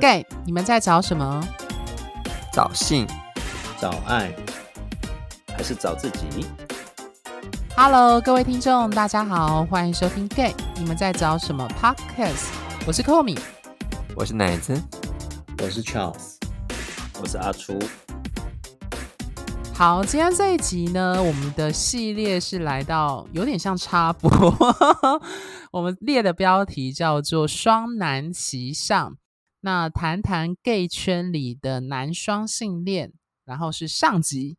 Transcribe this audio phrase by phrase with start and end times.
[0.00, 1.46] gay，你们在找什么？
[2.50, 3.06] 找性、
[3.78, 4.34] 找爱，
[5.54, 6.46] 还是找自己
[7.76, 12.46] ？Hello，各位听众，大家好，欢迎收听 gay，你们在找什么 Podcast？
[12.86, 13.38] 我是 Komi，
[14.16, 14.82] 我是奶子，
[15.62, 16.36] 我是 Charles，
[17.20, 17.78] 我是阿初。
[19.74, 24.30] 好，今天这一集呢，我们的系列是来到有点像插播，
[25.72, 29.16] 我们列的标题叫做“双男齐上”，
[29.60, 33.12] 那谈谈 gay 圈里的男双性恋，
[33.44, 34.56] 然后是上集。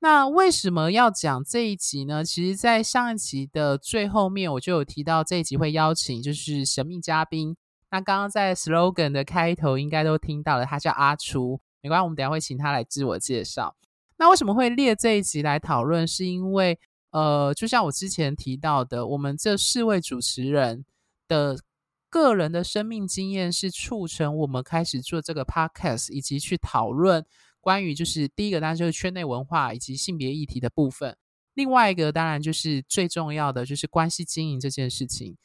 [0.00, 2.24] 那为什么要讲这一集呢？
[2.24, 7.56] 其实，在上一集的最后面，我就有提到这一集会邀请就是神秘嘉宾。
[7.90, 13.74] 那刚刚在 slogan 的开头应该都听到了，他叫阿初，没关系，我们等下会请他来自我介绍。
[14.18, 16.06] 那为什么会列这一集来讨论？
[16.06, 16.78] 是因为，
[17.10, 20.84] 呃，就像我之前提到的，我们这四位主持人
[21.26, 21.58] 的
[22.10, 27.24] 个人的生命经验是促成我们开始做这个 podcast，以及去讨论
[27.60, 31.16] 关于就是第一个当然就是圈内文化以及性别议题的部分，
[31.54, 35.36] 另外一个当然就是最重要的就是关系经营这件事情，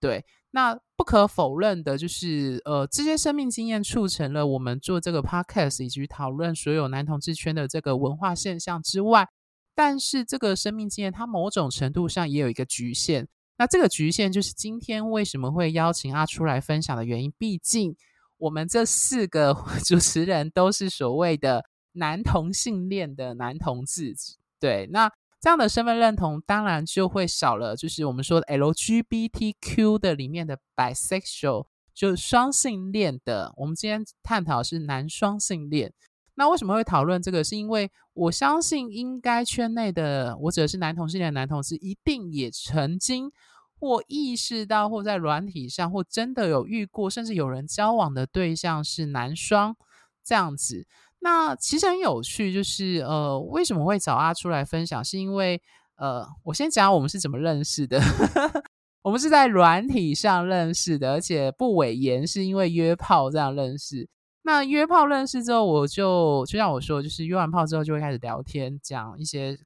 [0.00, 0.24] 对。
[0.52, 9.28] 那不可否认的就是，呃，这些生命经验促成了我们做这个 podcast 以及讨论所有男同志圈的这个文化现象之外，
[9.76, 13.28] 但是这个生命经验它某种程度上也有一个局限。
[13.60, 17.30] 那这个局限就是今天为什么会邀请阿出来分享的原因。
[17.36, 17.94] 毕竟
[18.38, 24.14] 我们这四个 主持人都是所谓的男同性恋的男同志，
[24.58, 25.12] 对，那。
[25.42, 33.50] 这样的身份认同当然就会少了，就是我们说的 LGBTQ 的里面的 bisexual，就是双性恋的。
[33.56, 35.94] 我们今天探讨是男双性恋。
[36.34, 37.42] 那为什么会讨论这个？
[37.42, 43.32] 是因为我相信，应该圈内的我指的是男同性恋男同志，一定也曾经
[43.80, 49.74] 或意识到，或在软体上，或真的有遇过，甚至有人交往的对象是男双
[50.22, 50.86] 这样子。
[51.20, 55.02] 那其实很有趣，就是呃，为什么会找阿出来分享？
[55.02, 55.60] 是因为
[55.96, 57.98] 呃，我先讲我们是怎么认识的。
[59.02, 64.06] 我们是在软体上认识的，而且不委言，是因为约炮这样认识。
[64.42, 69.58] 那约炮认识之后，我就就像我说，就是约完炮之后就会开始聊天，讲一些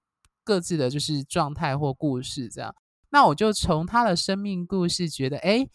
[0.45, 2.73] 各自的就是状态或故事这样。
[3.15, 5.69] 那我就从他的生命故事觉得，哎，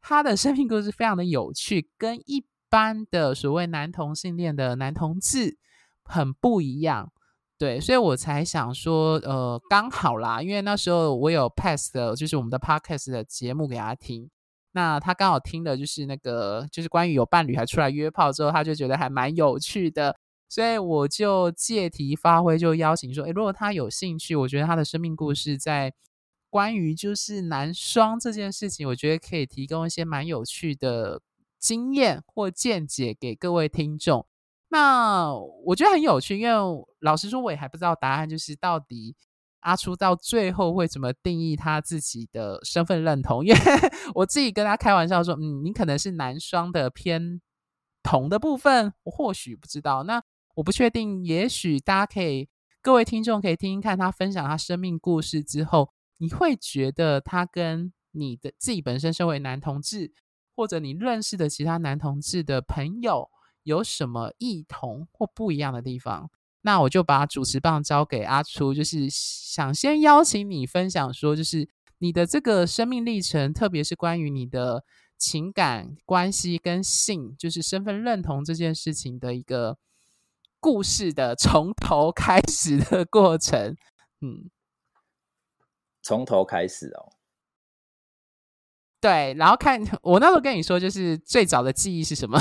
[0.00, 2.42] 他的生命故事非常的有趣，跟一。
[2.68, 5.56] 般的所谓男同性恋的男同志
[6.02, 7.12] 很不一样，
[7.56, 14.28] 对，所以我才想说，呃，刚好啦，因为那时候我有 pass 的，就是我们的 podcast 的节目给他听，
[14.72, 20.16] 那他刚好听的就是那个，就是关于有伴侣还出来约炮之后，他就觉得还蛮有趣的，
[20.48, 25.94] 所以我就借题发挥，就邀请说，诶，如果他有兴趣，我觉得他的生命故事在
[26.56, 31.20] 关于就是男双这件事情，我觉得可以提供一些蛮有趣的。
[31.58, 34.24] 经验或见解给各位听众，
[34.68, 35.34] 那
[35.64, 39.16] 我觉得很有趣，因为老实说，我也还不知道答案，就是到底
[39.60, 43.42] 阿初到最后会怎么定义他自己的身份认同。
[43.44, 43.58] 因为
[44.14, 47.40] 我自己跟他开玩笑说，嗯，你可能是男双的偏
[48.02, 50.22] 同的部分，我或许不知道，那
[50.54, 52.48] 我不确定，也许大家可以，
[52.80, 60.12] 各位听众可以听听看他分享他生命故事之后，你会觉得他跟你的自己本身身为男同志。
[60.58, 63.28] 或者你认识的其他男同志的朋友
[63.64, 66.30] 有什么异同或不一样的地方？
[66.62, 71.68] 那我就把主持棒交给阿初，就是想先邀请你分享说，就是
[71.98, 74.82] 你的这个生命历程，特别是关于你的
[75.18, 79.76] 情感关系跟性，就是身份认同这件事情的一个
[80.58, 83.76] 故事的从头开始的过程。
[84.22, 84.48] 嗯，
[86.06, 87.10] 从头开始哦。
[89.00, 92.38] 对，然后看 我那时候跟你说，就是最早的记忆是什么？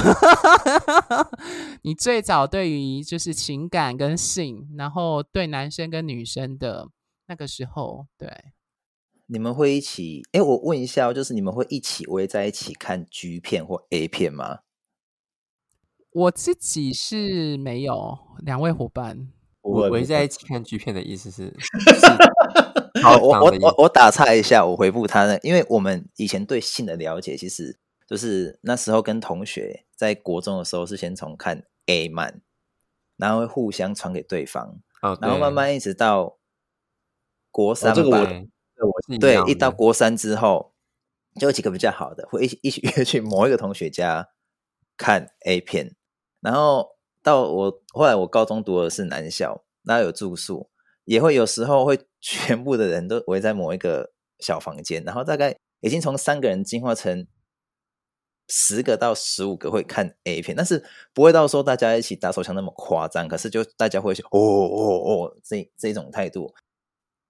[1.82, 6.90] 你最早对于就是情感跟性，然后对男生跟女生的
[7.28, 8.30] 那个时候，对，
[9.26, 10.22] 你们会一起？
[10.32, 14.60] 哎，我问一下，就是你们会一起围在一起看 G 片或 A 片吗？
[16.12, 19.32] 我自己是没有，两位伙伴，
[19.62, 21.52] 我围在一起看 G 片的意思是。
[23.04, 27.78] 好，我我我我打岔一下，我回复他呢，因为我们以前对性的了解，其实
[28.08, 32.42] 就是那时候跟同学在国中的时候是先从看 A 漫，
[33.18, 34.80] 然后会互相传给对方，
[35.22, 36.38] 然后慢慢一直到
[37.52, 38.26] 国三吧，
[39.20, 40.74] 对，一到国三之后，
[41.40, 44.30] 就有几个比较好的，会一起一起约去某一个同学家
[44.98, 45.96] 看 A 片，
[46.40, 50.70] 然后到我后来我高中读的是男校，那有住宿。
[51.06, 57.26] 也会有时候会全部的人都围在某一个小房间，然后大概已经从三个人进化成
[58.48, 63.28] 十个到十五个会看 A 片，但是不会到说大家一起打手枪那么夸张。
[63.28, 66.54] 可是就大家会说哦哦哦，这这种态度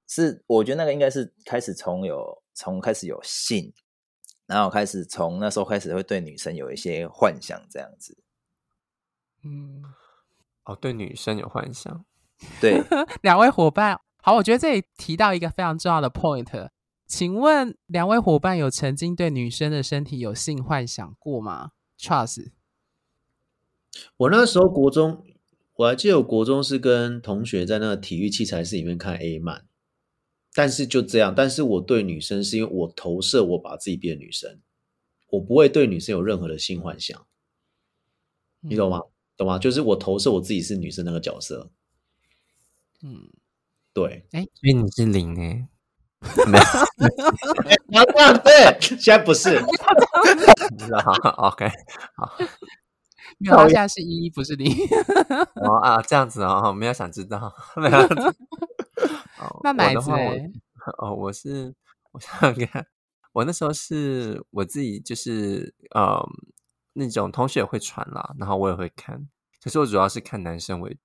[0.07, 3.73] 是我觉得那个应该是开始从有从开始有性，
[4.45, 8.17] 然后开始从那时候开始会对女生有一些幻想这样子。
[9.43, 9.83] 嗯，
[10.63, 12.05] 哦，对女生有幻想，
[12.61, 12.83] 对
[13.21, 16.69] 两位伙伴，好，我觉得这里提到一个非常重要的 point。
[17.07, 22.51] 请问两位伙伴有曾经对女生的身体有性幻想过吗？Charles，
[24.17, 25.23] 我那时候国中，
[25.75, 29.65] 我还记得我国中是跟同学在那个体育器材室里面看 A 漫，
[30.53, 31.33] 但是就这样。
[31.35, 34.59] 但是我对女生是因为我投射我把自己变女生，
[35.29, 37.25] 我不会对女生有任何的性幻想，
[38.61, 39.01] 你懂吗？
[39.37, 39.59] 懂吗？
[39.59, 41.71] 就是我投射我自己是女生那个角色。
[43.05, 43.29] 嗯，
[43.93, 45.67] 对，哎，所以你是零哎。
[46.47, 46.57] 没
[47.99, 49.59] 有，这样对，现在不是。
[51.03, 51.11] 好
[51.49, 51.69] ，OK，
[52.15, 52.35] 好。
[53.37, 54.73] 没有，现在是一，不是零。
[55.53, 57.53] 哦啊，这样子哦，没有想知道。
[59.61, 60.09] 那奶子？
[60.97, 61.75] 哦，我是，
[62.11, 62.87] 我想想看，
[63.33, 66.27] 我那时候是我自己，就是呃，
[66.93, 69.27] 那种同学也会传啦，然后我也会看，
[69.61, 70.99] 可是我主要是看男生为主。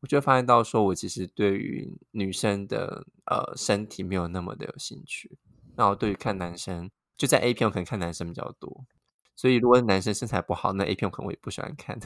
[0.00, 5.38] 我就发现到，说我其实对于女生的呃身体没有那么的有兴趣。
[5.76, 8.86] 那我对于看男生，就在 A 片，我可能看男生比较多。
[9.34, 11.98] 所以如果男生身材不好，那 A 片我可能我也不喜欢看。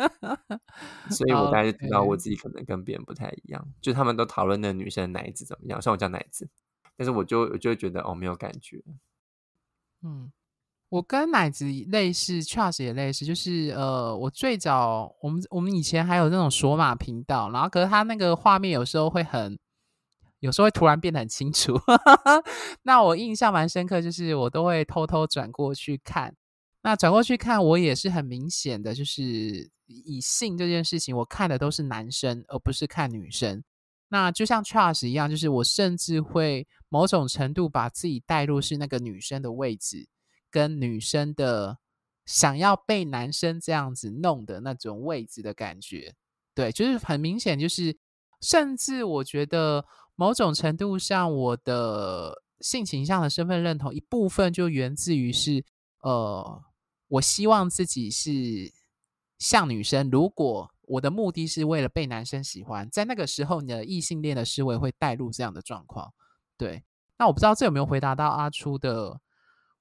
[1.10, 3.66] 所以我大概就知道我自己可能跟别人不太一样。
[3.80, 6.48] 就他们都讨论那女生奶子怎么样，像我叫奶子，
[6.96, 8.82] 但是我就我就会觉得哦，没有感觉。
[10.02, 10.30] 嗯。
[10.90, 19.56] 我跟奶子类似，Charles 也类似，就是呃，我最早我们我们以前还有那种索马频道，然后可是他那个画面有时候会很，
[20.40, 21.80] 有时候会突然变得很清楚。
[22.82, 26.34] 那我印象蛮深刻，就是我都会偷偷转过去看。
[26.82, 33.62] 那转过去看，我也是很明显的，就是以性这件事情，我看的都是男生，而不是看女生。
[34.08, 40.08] 那就像 Charles 一样，就是我甚至会某种程度把自己带入是那个女生的位置。
[40.50, 41.78] 跟女生的
[42.26, 46.14] 想要被男生这样子弄的那种位置的感觉，
[46.54, 47.98] 对，就是很明显，就是
[48.40, 55.64] 甚至我觉得某种程度上，我的性倾向的身份认同一部分就源自于是，
[56.02, 56.62] 呃，
[57.08, 58.30] 我希望自己是
[59.38, 60.08] 像女生。
[60.10, 66.12] 如果我的目的是为了被男生喜欢，在那个时候，你的异性恋的思维会带入这样的状况。
[66.56, 66.84] 对，
[67.18, 69.20] 那我不知道这有没有回答到阿初的。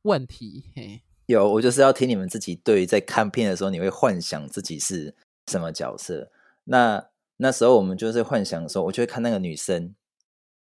[0.03, 5.15] 问题嘿，有我就是要听你们自己对于在看片的时候，你会幻想自己是
[5.47, 6.31] 什么角色？
[6.63, 9.95] 那那时候我们就是幻想的时候，我就会看那个女生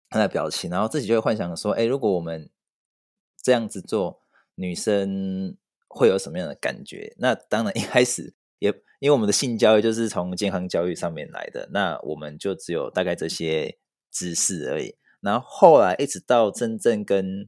[0.10, 2.50] 她的表情，然后自己就会幻想说：哎，如果我们
[3.42, 4.22] 这样子做，
[4.56, 5.56] 女生
[5.88, 7.16] 会有什么样的感觉？
[7.18, 13.78] 那当然一开始也因为我们的性教育就是从健康教育上面来的，那我们就只有大概这些
[14.12, 14.96] 知识而已。
[15.22, 17.48] 然后后来一直到真正跟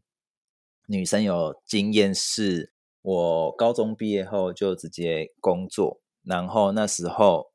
[0.91, 7.53] 女生有经验是，我高中毕业后就直接工作，然后那时候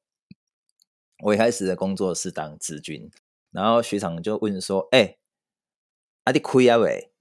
[1.22, 3.10] 我一开始的工作是当职军，
[3.50, 5.18] 然后学长就问说：“哎，
[6.24, 7.12] 阿弟亏啊喂？”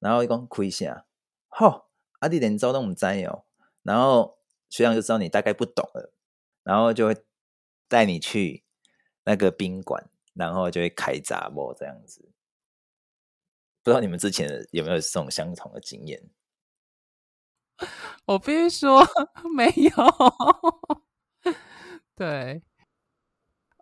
[0.00, 1.06] 然后一讲亏下，
[1.48, 1.86] 吼，
[2.18, 3.46] 阿弟连招都唔知哦。
[3.82, 4.36] 然后
[4.68, 6.12] 学长就知道你大概不懂了，
[6.62, 7.16] 然后就会
[7.88, 8.64] 带你去
[9.24, 12.33] 那个宾馆，然后就会开闸波这样子。
[13.84, 16.20] 不知道你们之前有没有这种相同的经验？
[18.24, 19.06] 我必须说
[19.54, 19.90] 没有。
[22.16, 22.62] 对，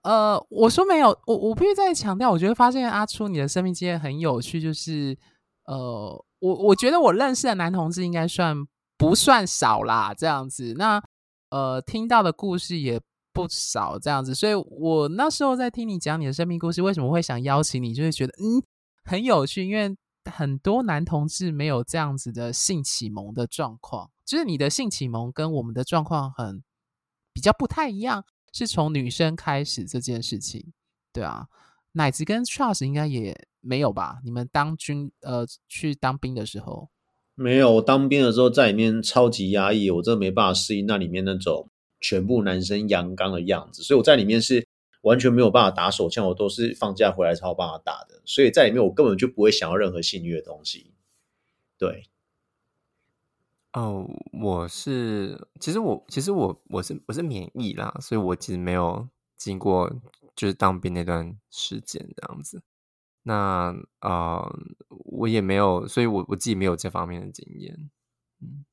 [0.02, 5.16] 呃，我说没有，我我必须再强调，我觉得发现阿初你的生命经验很有趣，就是
[5.66, 8.56] 呃，我我觉得我认识的男同志应该算
[8.98, 11.00] 不算少啦，这样子，那
[11.50, 13.00] 呃，听到的故事也
[13.32, 18.64] 不少，这样子，所以我那时候在听你讲你的生命故事，为什么会想邀请你，就是觉得嗯。
[19.04, 19.96] 很有趣，因为
[20.30, 26.62] 很多男同志没有这样子的性启蒙的状况，就是你的性启蒙跟我们的状况很
[27.32, 30.72] 比较不太一样，是从女生开始这件事情，
[31.12, 31.48] 对啊，
[31.92, 34.20] 奶子跟 Charles 应该也没有吧？
[34.24, 36.88] 你们当军呃去当兵的时候，
[37.34, 41.68] 没有，我当兵的时候在里面超级压抑，我真的没办法适应那里面那种
[42.00, 44.66] 全部男生阳刚的样子，所以我在里面是。
[45.02, 50.94] 完全没有办法打手枪，我都是放假回来才有办法打的，所以在里面我根本就不会想要任何性虐的东西。
[51.76, 52.08] 对，
[53.72, 59.92] 哦，我是，其实我其实我我是我是免疫啦，所以我其实没有经过
[60.36, 62.62] 就是当兵那段时间这样子。
[63.24, 64.48] 那啊，
[64.88, 67.90] 我也没有，所以我我自己没有这方面的经验。
[68.40, 68.64] 嗯，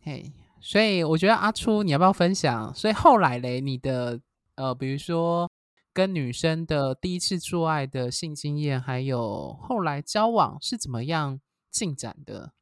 [0.00, 2.74] 嘿，所以我觉得阿初，你要不要分享？
[2.74, 4.20] 所以后来嘞，你的
[4.56, 5.50] 呃，比如说
[5.92, 12.52] 跟女生的第一次做爱的性经验，还有后来交往是怎么样进展的？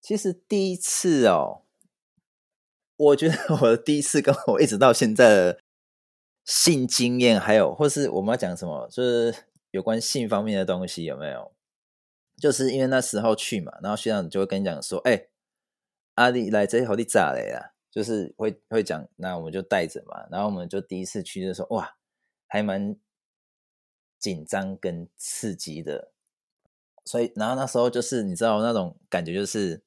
[0.00, 1.62] 其实第一次哦，
[2.96, 5.60] 我觉得我的第一次跟我一直到现在的
[6.44, 9.34] 性经验，还有或是我们要讲什么，就是
[9.70, 11.52] 有关性方面的东西，有没有？
[12.36, 15.28] 就是因为那时候去嘛，然后学长就会跟你讲说：“哎，
[16.14, 20.26] 阿丽来这好你咋来呀？”就是会会讲，那我们就带着嘛。
[20.30, 21.94] 然后我们就第一次去就说：“哇，
[22.48, 22.96] 还蛮
[24.18, 26.10] 紧张跟刺激的。”
[27.04, 29.84] 所以，然后那时候就是你知道那种感觉，就是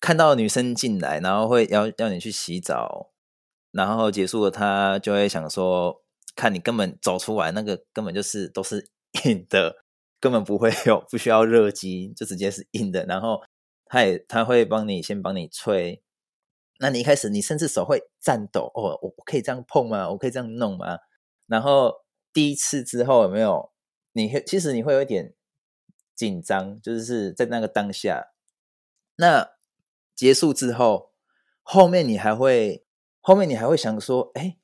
[0.00, 3.10] 看到女生进来，然后会要要你去洗澡，
[3.72, 6.02] 然后结束了，他就会想说，
[6.34, 8.90] 看你根本走出来，那个根本就是都是
[9.26, 9.82] 硬的。
[10.18, 13.04] 根本不会有不需要热机，就直接是硬的。
[13.04, 13.42] 然后
[13.84, 16.02] 他也他会帮你先帮你吹。
[16.78, 20.10] 那你一开始你甚至手会颤抖哦，我可以这样碰吗？
[20.10, 20.98] 我可以这样弄吗？
[21.46, 23.72] 然后第一次之后有没有？
[24.12, 25.34] 你其实你会有一点
[26.14, 28.32] 紧张，就是在那个当下。
[29.16, 29.52] 那
[30.14, 31.12] 结束之后，
[31.62, 32.84] 后面你还会
[33.20, 34.56] 后面你还会想说，哎，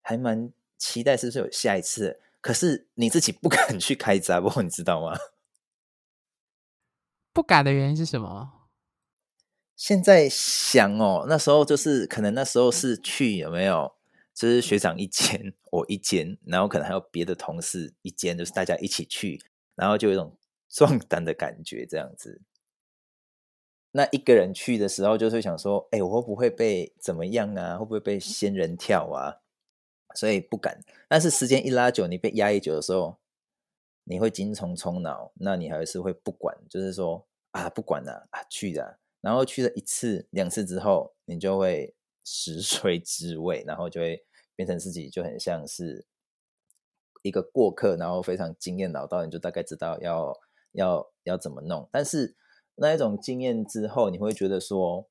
[0.00, 2.20] 还蛮期待是不是有下一次？
[2.40, 5.16] 可是你自己不 敢去开闸，不你知道吗？
[7.32, 8.63] 不敢的原因是什么？
[9.76, 13.92] 现在想哦，那时候就是可能那时候是去有没有？
[14.34, 19.40] 就是学长一间，我一间，然后可能还有别的同事一间，就是大家一起去，
[19.76, 20.36] 然后就有一种
[20.68, 22.42] 壮胆的感觉，这样子。
[23.92, 27.78] 那一个人去的时候，就是想说，哎，我会不会被怎么样啊？
[27.78, 29.38] 会不会被仙人跳啊？
[30.16, 33.18] 所以不敢，但是时间一拉久，你被压抑久的时候，
[34.02, 44.22] 你会精虫充脑，那你还是会不管，就是说啊，不管了啊，去的，然后去了一次、两次之后，你就会食髓知味，然后就会
[44.54, 46.04] 变成自己就很像是
[47.22, 50.38] 一个过客，然后非常经验老道，你就大概知道要
[50.72, 51.88] 要要怎么弄。
[51.90, 52.36] 但是
[52.74, 55.08] 那一种经验之后，你会觉得说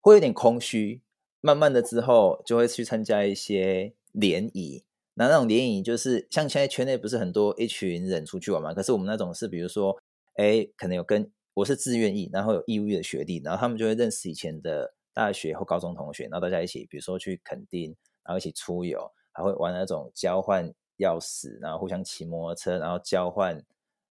[0.00, 1.02] 会有点空虚。
[1.42, 4.84] 慢慢的之后，就会去参加一些联谊。
[5.14, 8.74] 那那种联谊就是像现在圈内不是很多一群人出去玩嘛？
[8.74, 9.96] 可是我们那种是，比如说，
[10.34, 20.66] 哎，可能有跟我是自愿意，然后有义务的学弟，然后他们就会认识以前的大学或高中同学，然后大家一起，比如说去垦丁，然后一起出游，还会玩那种交换
[20.98, 23.64] 钥匙，然后互相骑摩托车，然后交换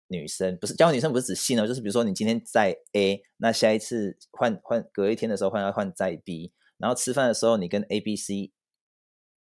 [0.07, 6.51] 女生，不是交换女生，不是指性哦，就是比如说你今天在 A，那下一次换换隔一天的时候换要换在 B。
[6.79, 8.51] 然后吃饭的时候，你跟 A、B、C，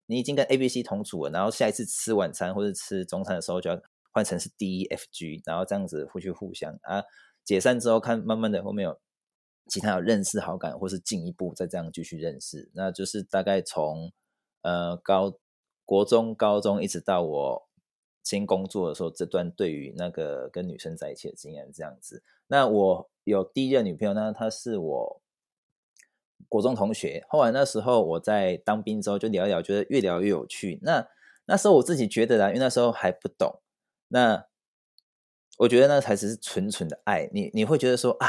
[0.05, 1.31] 你已经跟 A、B、C 同组了。
[1.31, 3.81] 然后下一次吃晚餐或者吃中餐的时候，就要
[4.11, 7.01] 换成是 D、E、F、G，然后这样子互去互相啊。
[7.43, 8.99] 解散之后，看慢慢的后面有
[9.67, 12.71] 其他有认识好感，或是进一步再这样继续认识。
[12.73, 14.11] 那就是大概从
[14.61, 15.37] 呃高
[15.85, 17.67] 国中、高中一直到我
[18.23, 22.23] 先工作的时候，这段对于那个跟女生在一起的经验这样子。
[22.47, 25.21] 那我有第一任女朋友，那她是我。
[26.49, 30.79] 国中同学，后来那时候我在当兵之后就聊一聊，觉得越聊越有趣。
[30.81, 31.07] 那
[31.45, 33.61] 那时候我自己觉得啦，因为那时候还不懂。
[34.07, 34.47] 那
[35.61, 37.29] 我觉得那才是纯纯的爱。
[37.31, 38.27] 你你会觉得说啊，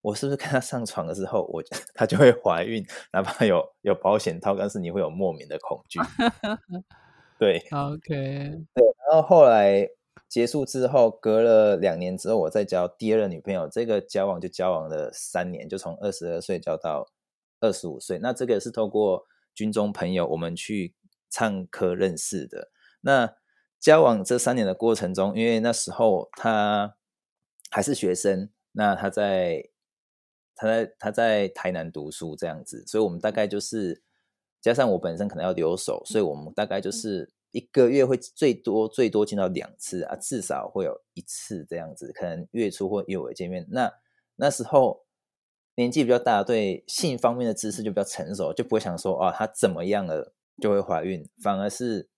[0.00, 1.62] 我是不是跟他上床的时候，我
[1.94, 2.84] 他就会怀孕？
[3.12, 6.00] 哪怕有有保险套，但是你会有莫名的恐惧。
[7.38, 8.08] 对，OK，
[8.74, 8.84] 对。
[9.08, 9.88] 然后后来
[10.28, 13.68] 结束之后，隔了两年之后，我再交第二任女朋友。
[13.68, 17.08] 这个交往就交往了三年，就从二十二岁交到。
[17.64, 19.24] 二十五岁，那这个是透过
[19.54, 20.96] 军中朋友，我们去
[21.30, 22.72] 唱歌认识的。
[23.02, 23.36] 那
[23.82, 26.96] 交往这三年的过程中，因为那时候他
[27.70, 29.68] 还是学生，那他在
[30.54, 34.00] 他在他在台南读书这样子，所以我们大概就是
[34.60, 43.66] 加上我本身可能要留守，所以我们大概就是一个月会最多最多见到两次啊，至少会有一次这样子，可能月初或月尾见面。
[43.68, 43.92] 那
[44.36, 45.04] 那时候。
[45.74, 52.10] 年纪比较大，对性方面的知识就比较成熟，就不会想说啊，她怎么样了就会怀孕，反而是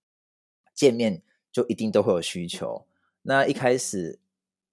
[0.73, 1.23] 见面
[1.55, 2.85] 就一定都会有需求。
[3.21, 4.19] 那一开始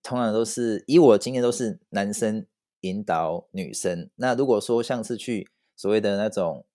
[0.03, 2.45] 通常都是以我的经验，都是男生
[2.81, 4.11] 引导女生。
[4.17, 6.67] 那如果说像是去所谓的那种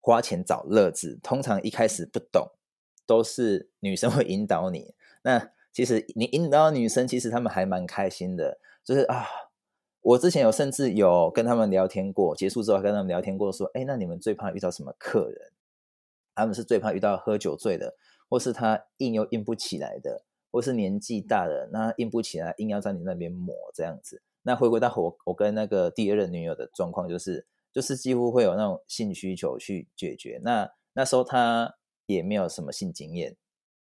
[0.00, 2.52] 花钱找乐子，通常一开始不懂，
[3.04, 4.94] 都是女生会引导你。
[5.22, 9.26] 那其实你引导女生，其实他们还蛮开心的，就是啊。
[10.02, 15.52] 我之前有甚至有跟他们聊天过，结束之后跟他们聊天过，说：“哎，那你们最怕遇到什么客人？
[16.34, 17.94] 他们是最怕遇到喝酒醉的，
[18.30, 24.22] 或是他硬又硬不起来的，或是年纪大的那硬不起来，硬要在你那边磨这样子。
[24.42, 30.40] 那回归到我我跟那个第二任女友的状况，就是就是几乎会有那种性需求去解决。
[30.42, 33.36] 那那时候他也没有什么性经验，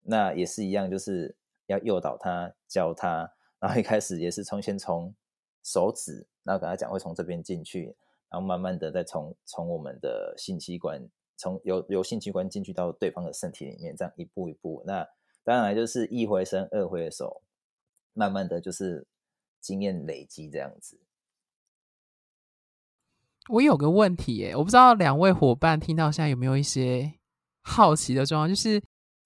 [0.04, 1.36] 那也是一样，就是
[1.66, 5.16] 要诱导他教他，然后一开始也是从先从
[5.64, 7.96] 手指，然后跟他讲会从这边进去，
[8.30, 11.02] 然后慢慢的再从从我们的性器官，
[11.38, 14.84] 从由由性器官进去到对方的身体里面，这样一步一步。
[14.86, 15.08] 那
[15.44, 17.42] 当然就是一回生二回熟，
[18.14, 19.08] 慢慢的就是。
[19.64, 21.00] 经验累积这样子，
[23.48, 27.14] 我有个问题耶，我不知道两位伙伴听到现在有没有一些
[27.62, 28.84] 好奇的状况，就是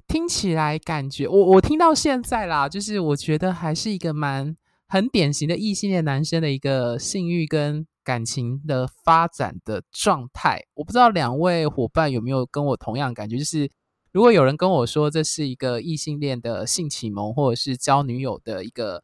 [0.07, 4.55] 听起来感觉我我听到现在啦，就是我觉得还是一个蛮
[4.87, 10.61] 很典型的异性恋男生的一个性欲跟感情的发展的状态。
[10.75, 13.69] 我不知道两位伙伴有没有跟我同样感觉，就是
[14.13, 19.03] 如果有人跟我说这是一个异性恋的性启蒙，或者是交女友的一个。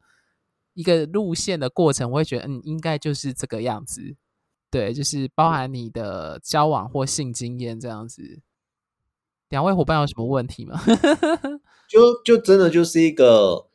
[0.75, 4.15] 一个路线的过程，我会觉得，嗯，应该就是这个样子，
[4.71, 8.41] 对，就是包含你的交往或性经验这样子。
[9.49, 10.81] 两位伙伴有什么问题吗？
[11.87, 13.67] 就就真的就是一个，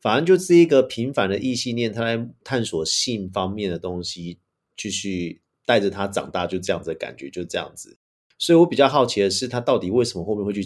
[0.00, 4.38] 反正就是一个平凡的异性恋，他在探索性方面的东西，
[4.76, 7.98] 继续带着他长大，就这样子的感觉，就这样子。
[8.38, 10.64] 所以我比较好奇的是，他到底为什么后面会去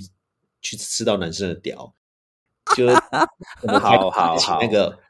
[0.61, 1.95] 去吃到男生的屌？
[2.77, 2.89] 就
[3.81, 4.99] 好好好那个。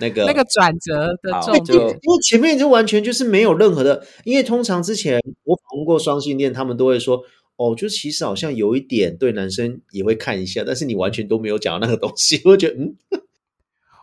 [0.00, 7.22] 那个那个转折的重点，因为前面就完全就是没有任何的，因为通常之前我访问过双性恋，他们都会说，
[7.54, 12.96] 哦，就其实好像有一点对男生也会看一下，但是你完全都没有讲到那个东西， 我觉得，嗯，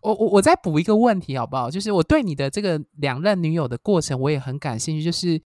[0.01, 1.70] 我我我再补一个问题好不好？
[1.72, 5.41] 就是我对你的这个两任女友的过程，我也很感兴趣，就是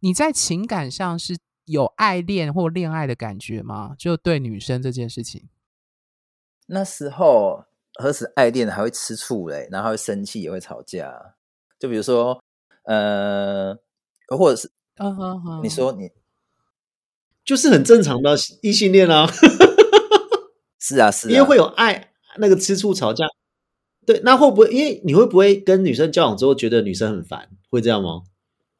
[0.00, 3.94] 你在情感上是有爱恋或恋爱的感觉吗？
[3.98, 5.48] 就对女生这件事情，
[6.66, 7.64] 那时候。
[7.98, 11.34] 何止爱恋，还会吃醋嘞，然后会生气，也会吵架。
[11.78, 12.38] 就比如说，
[12.82, 13.74] 呃，
[14.36, 16.10] 或者是，嗯哼哼，你说你
[17.42, 19.26] 就是很正常的异性恋啊。
[20.78, 23.24] 是啊，是，因为会有爱，那个吃醋吵架。
[24.06, 24.70] 对，那会不会？
[24.70, 27.50] 因为你会不会跟女生交往之后觉得女生很烦？
[27.68, 28.22] 会这样吗？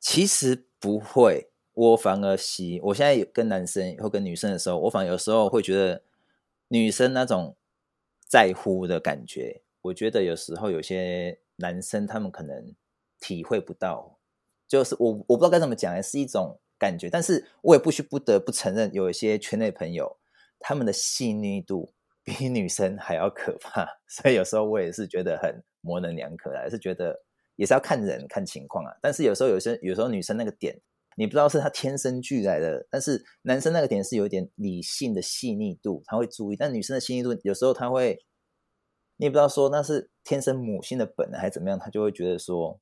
[0.01, 2.81] 其实不会，我反而喜。
[2.85, 6.03] 我现在跟男生或跟女生的时候，我反而有时候会觉得
[6.69, 7.57] 女生那种。
[8.29, 12.75] 在乎的感觉，我觉得有时候有些男生他们可能
[13.21, 14.19] 体会不到，
[14.67, 17.09] 就是我我不知道该怎么讲，是一种感觉。
[17.09, 20.17] 但是我也不需不得不承认，有一些圈内朋友
[20.59, 21.93] 他们的细腻度
[22.27, 27.19] 比 女生还要可怕， 所以有时候我也是觉得很模棱两可，还是觉得
[27.55, 28.93] 也是要看人看情况啊。
[29.01, 30.79] 但是有时候有些有时候女生那个点。
[31.19, 38.23] 你不知道是她天生俱来的，但是男生那个点是有点理性的细腻度，他会注意；但女生的细腻度有时候他会，
[39.17, 42.79] 你也不知道说那是天生母性的本能还是怎么样，他就会觉得说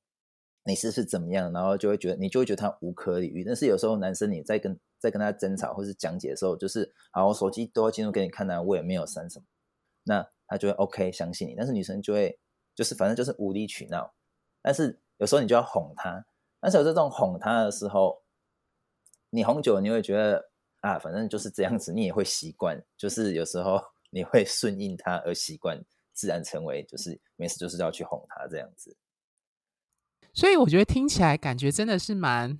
[0.64, 3.44] 你是是怎么样，然后就会觉得你就会觉得他无可理喻。
[3.44, 9.44] 但是有时候男生你在跟在跟他争吵或是讲解的时候，就是好，我手机都要进入给你看呢，我也没有删什么，
[10.02, 11.54] 那他就会 OK 相信你。
[11.54, 12.38] 但是女生就会
[12.74, 14.14] 就是反正就是无理取闹，
[14.62, 16.24] 但是有时候你就要哄她，
[16.60, 18.22] 但是有这种哄她的时候。
[19.30, 22.80] 你红酒，你会觉得啊，反正就是这样子，你也会习惯。
[22.96, 28.96] 就是有时候 你会顺应他而习惯，自然成为就是没事就是要去哄他这样子。
[30.32, 32.56] 所以我觉得听起来感觉真的是蛮，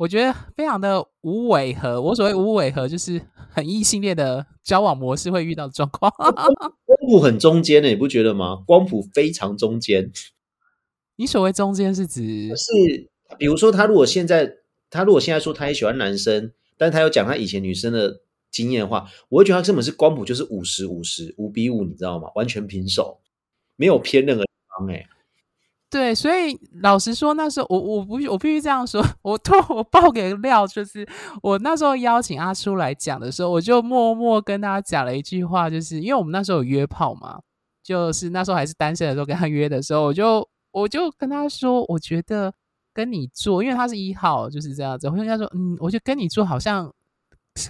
[0.00, 2.00] 我觉得非常的无违和。
[2.00, 6.10] 我所谓无违和，就是很异性恋的交往模式会遇到的状况。
[6.16, 8.62] 光谱很中间的，你不觉得吗？
[8.66, 10.10] 光谱非常中间。
[11.16, 14.56] 你所谓中间是指是，比如说他如果现在。
[14.92, 22.28] 他如果现在说他也喜欢男生，但是他有讲他以前女生的经验的话，我会觉得他根本是光谱就是五十五十五比五，你知道吗？
[22.34, 23.20] 完全平手，
[23.76, 24.90] 没有偏任何地方。
[24.90, 25.06] 哎，
[25.90, 31.06] 对，所以老实说，那时候我我不我必须这样说，我突我爆给料，就是
[31.42, 37.40] 我那时候邀请阿叔来讲的时候，我就默默跟他讲了一句话，就是因为我们那时候有约炮嘛，
[37.82, 42.54] 就是那时候还是单身的时候跟他约的时候，我就我就跟他说，我觉得。
[42.92, 45.06] 跟你做，因为他是一号，就是这样子。
[45.06, 46.92] 我跟他说，嗯，我就跟你做，好像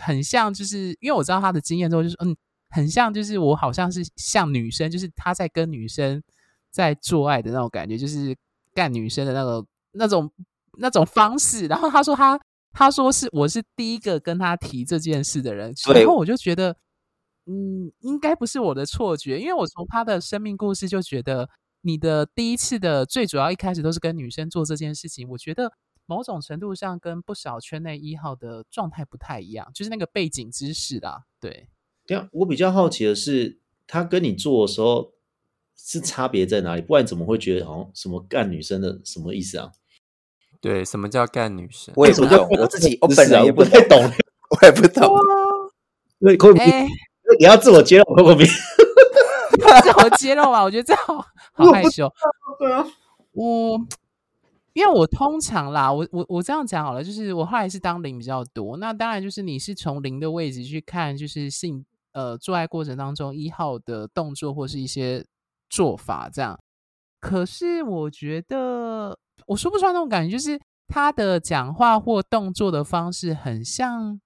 [0.00, 2.34] 很像，就是因为我知道他的经验之后，就是嗯，
[2.70, 6.22] 很像，就是我好像是像女生，就是他在跟女生
[6.70, 8.36] 在做爱的那种感觉，就是
[8.74, 10.30] 干女生的那个那种
[10.78, 11.66] 那种方式。
[11.66, 12.40] 然后他说他
[12.72, 16.76] 他说是我是第一个跟他提这件事的人，然后我就觉得，
[17.46, 21.48] 嗯，应该不是我的错觉，因为我从他的生命故事就觉得。
[21.82, 25.72] 你的第一次的最主要一开始都是跟女生做这件事情，我觉得
[26.04, 31.24] 某种程度上跟不少圈内一号的状态不太一样，就是那个背景知识啦。
[31.40, 31.70] 对，
[32.06, 35.14] 对啊，我比较好奇的是，他跟你做的时候
[35.84, 36.82] 是差别在哪里？
[36.82, 39.70] 不然怎么会觉得好像什么干女生的什么意思啊？
[40.60, 41.92] 对，什么叫干女生？
[41.96, 43.98] 我也不懂，我自己 我本人也不太懂，
[44.60, 45.10] 我也不懂。
[46.20, 46.70] 对，可以，
[47.38, 48.46] 你要自我揭露，可不可以？
[48.46, 50.62] 自我揭露啊！
[50.62, 52.10] 我觉得这好 好害羞。
[52.58, 52.86] 对啊，
[53.32, 53.80] 我
[54.74, 58.76] 因为我通常啦，我我我这样讲好了，就是我后来是当零比较多。
[58.76, 65.24] 那当然就是你是从零的位置去看，就是性呃做爱过程当中一号的动作或是一些
[65.70, 66.60] 做法这样。
[67.18, 69.16] 可是我觉得。
[69.46, 74.20] 我说不出来那种感觉，就是他的讲话或动作的方式很像，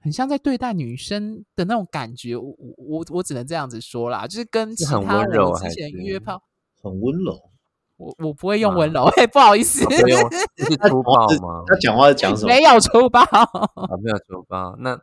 [0.00, 2.34] 很像在对待女生的那种感觉。
[2.36, 6.42] 我我我只能这样子说啦，就是跟其他人之前约炮
[6.82, 7.38] 很温柔。
[7.98, 9.84] 我我不会用温柔，哎，不好意思，
[10.56, 11.62] 是粗暴吗？
[11.68, 12.48] 他讲话讲什么？
[12.48, 13.20] 没有粗暴，
[14.02, 14.98] 没有粗暴，那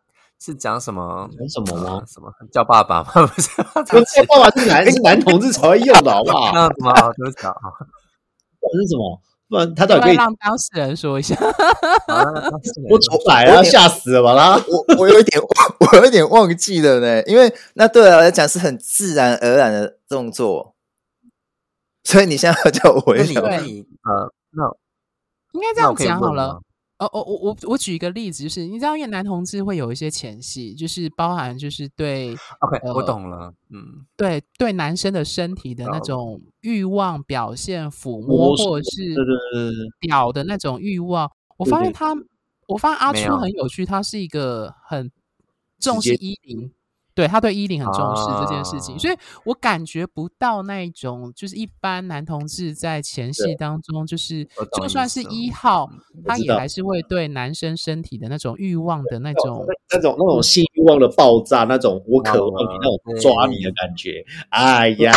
[0.46, 1.28] 是讲什么？
[1.36, 2.04] 讲什么吗？
[2.06, 3.12] 什么叫爸爸吗？
[3.28, 6.52] 不是，叫爸爸是男是男同志才会用的，好不好？
[6.54, 6.94] 那什么？
[6.94, 7.54] 好，对不起啊。
[8.82, 9.20] 是什么？
[9.48, 11.36] 不然他到底可以让当事人说一下？
[12.90, 13.64] 我重来啊！
[13.64, 14.64] 吓死了吧他！
[14.68, 20.74] 我我有一点我有一点忘记了呢，因为那对我来讲是很自然而然的动作，
[22.04, 23.44] 所以你现在叫我回你呃，
[24.52, 24.64] 那
[25.54, 26.60] 应该这样讲好了。
[26.98, 39.14] 哦哦，我我我举一个例子，就是你知道，因为男同志会有一些前戏，就是包含就是对，OK，我懂了，嗯，对对，男生的身体的那种欲望表现，抚摸或者是
[40.00, 42.16] 屌的那种欲望，我发现他，
[42.68, 45.12] 我发现阿初很有趣，他是一个很
[45.80, 46.72] 重视衣领。
[47.16, 54.46] 对他对衣领很重视这件事情，所以我感觉不到那一种，就是一般男同志在前戏当中，就是
[54.78, 55.90] 就算是一号，
[56.26, 64.22] 他也还是会对男生身体的那种欲望的那种那种那种性欲望的爆炸，那种我渴望你那种抓你的感觉。
[64.50, 65.14] 哎呀，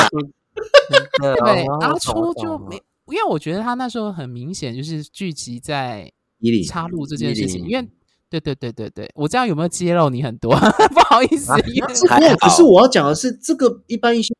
[1.20, 2.76] 对阿初就没，
[3.08, 6.08] 因为我觉得他那时候很明显就是聚集在
[6.38, 7.88] 衣领插入这件事情，因为。
[8.30, 10.54] 对对对对对，我这样有没有揭露你很多？
[10.92, 11.52] 不好意思，
[12.40, 14.34] 可是我要讲的是，这个一般一些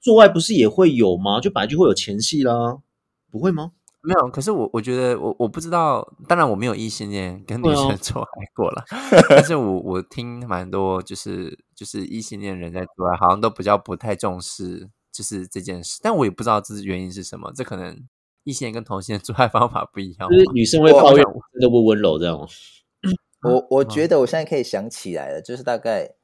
[0.00, 1.40] 做爱不是也会有吗？
[1.40, 2.78] 就本来就会有前戏啦，
[3.30, 3.72] 不会吗？
[4.02, 8.82] 没有，可是我我觉得我我不知道，当然我没有异性恋跟女生做爱过了，
[9.28, 17.94] 但是我我听蛮多，就是就是异性恋人在做爱，好像都比较不太重视就是这件事，但我也不知道这是原因是什么，这可能
[18.44, 21.22] 异性恋跟同性恋做爱方法不一样，就是女生会抱怨
[21.52, 22.46] 真的不温柔这样吗？
[23.42, 26.14] 我我觉得我现在可以想起来了，就是大概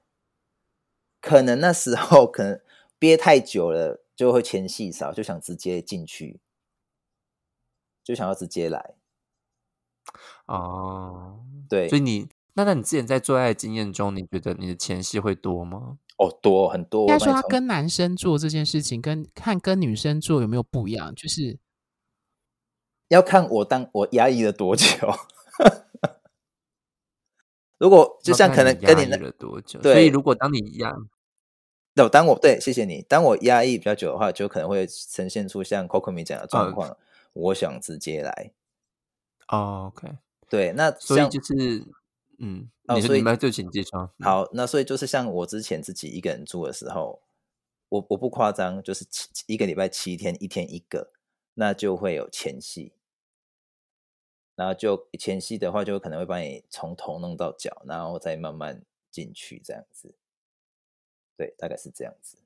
[1.20, 2.60] 可能那时候可能
[2.98, 6.40] 憋太久了，就会前戏少，就想直接进去，
[8.04, 8.94] 就想要直接来。
[10.46, 15.98] 哦，对，所以你那那你之前在做爱经验中，你觉得你的前戏会多吗？
[16.18, 17.02] 哦，多很多。
[17.02, 21.14] 应该说他跟男生做这件事情，跟看跟女生做有没有不一样？
[21.14, 21.58] 就是
[23.08, 24.86] 要看我当我压抑了多久。
[27.78, 30.96] 如果就像可能跟你那了多久，所以如果当你压，
[31.94, 36.96] 对，当我对谢谢你，当我压抑比较久的话，就可能会呈现出像 Coco 米讲的状况。
[37.34, 38.50] 我想直接来。
[39.48, 40.08] OK，
[40.48, 41.84] 对，那所以就是
[42.38, 44.10] 嗯，你说你们就请介绍。
[44.20, 47.20] 好，那所以就是像我之前自己一个人住的时候，
[47.90, 51.10] 我我不夸张，就是七一个礼拜七天，一天一个，
[51.52, 52.92] 那就会有前戏。
[54.56, 60.14] 然后就前戏的话，就可能会把你从头弄到脚，然后再慢慢进去这样子。
[61.36, 62.38] 对，大概是这样子。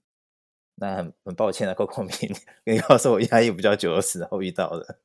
[0.75, 4.99] 那很很抱歉啊，Coco 明，你告诉我压抑比较久的时候遇到的。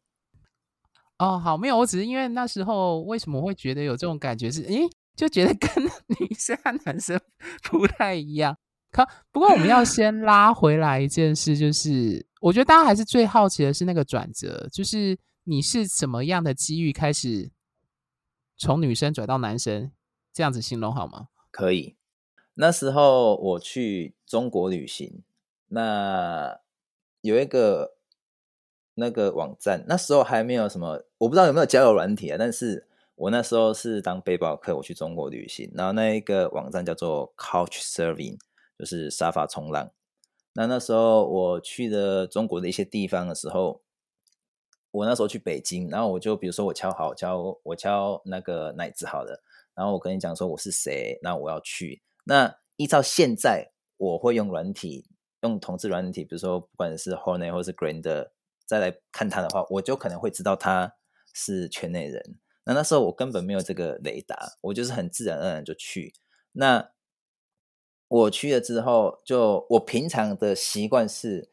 [1.20, 5.70] 哦，好，没有，我只是因为那时候为什么会觉得有这种感觉，是诶，就觉得跟
[6.20, 7.22] 女生和男生
[7.70, 8.58] 不太一样。
[8.92, 15.16] 可不过我们要先拉回来一件事，就是我觉得大家还是最好奇的是那个转折，就是。
[15.48, 17.52] 你是怎么样的机遇开始
[18.58, 19.92] 从女生转到男生？
[20.34, 21.30] 这样子形容好吗？
[21.52, 21.96] 可以。
[22.56, 25.22] 那时候我去中国旅行，
[25.68, 26.60] 那
[27.22, 27.96] 有一个
[28.96, 32.38] 那个网站，那时候还没有什么，我不知道有没有交友软体啊。
[32.40, 38.40] 但是我那时候是当背包客，我去中国旅行，然后那一个网站叫做 Couch Surfing，
[38.80, 39.92] 就是沙发冲浪。
[40.54, 43.84] 那那时候我去的中国的一些地方的时候。
[44.96, 52.02] 我那时候去北京，然后我就比如说我敲好敲我敲那个奶子好了，然后我跟你讲说我是谁，那我要去。
[52.24, 55.06] 那依照现在我会用软体，
[55.42, 58.30] 用同志软体，比如说不管是 Hornet 或是 Grinder，
[58.66, 60.96] 再来看他的话，我就可能会知道他
[61.34, 62.40] 是圈内人。
[62.64, 66.14] 那那时候我根本没有这个雷达，我就是很自然而然就去。
[66.54, 66.92] 那
[68.08, 71.50] 我去了之后，就我平常的习惯是。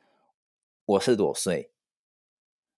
[0.85, 1.70] 我是裸睡，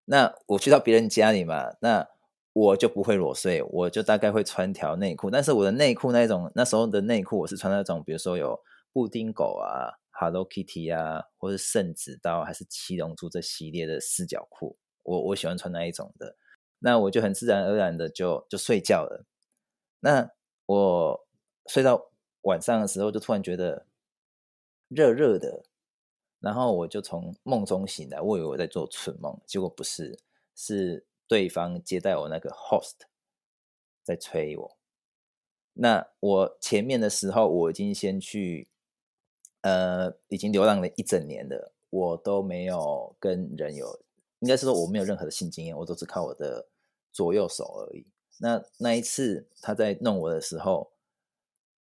[0.06, 2.06] 那我去到别人家里嘛，那
[2.52, 8.60] 我就不会裸睡，我就大概会穿条内裤，但是我的内裤那一种那时候的内裤，我是穿那种，比如说有
[8.92, 16.36] 布丁狗啊、Hello Kitty 啊，或是圣子刀，还是七龙珠这系列的四角裤，我我喜欢穿那一种的，
[16.78, 19.24] 那我就很自然而然的就就睡觉了。
[20.00, 20.30] 那
[20.66, 21.26] 我
[21.66, 22.10] 睡到
[22.42, 23.86] 晚上的时候，就突然觉得
[24.88, 25.64] 热热的，
[26.44, 30.18] 然后我就从梦中醒来，我以为我在做春梦，结果不是，
[30.54, 31.06] 是。
[31.26, 33.06] 对方接待我那个 host
[34.02, 34.76] 在催我，
[35.72, 38.68] 那我前面的时候我已经先去，
[39.62, 43.98] 呃，已经流浪了一整年了，我都没有跟人有，
[44.40, 46.68] 应该是说我没有任何的性经验，我都只靠我的
[47.10, 48.06] 左右手而已。
[48.38, 50.92] 那那一次他在弄我的时候，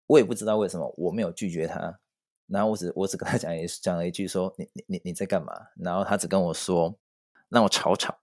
[0.06, 2.00] 我也不知道为什么我没有拒绝他，
[2.46, 5.52] 然后我只我只跟他讲一讲了一句说你你你你在干嘛？
[5.76, 6.98] 然后他只跟我说
[7.48, 8.20] 让我吵吵。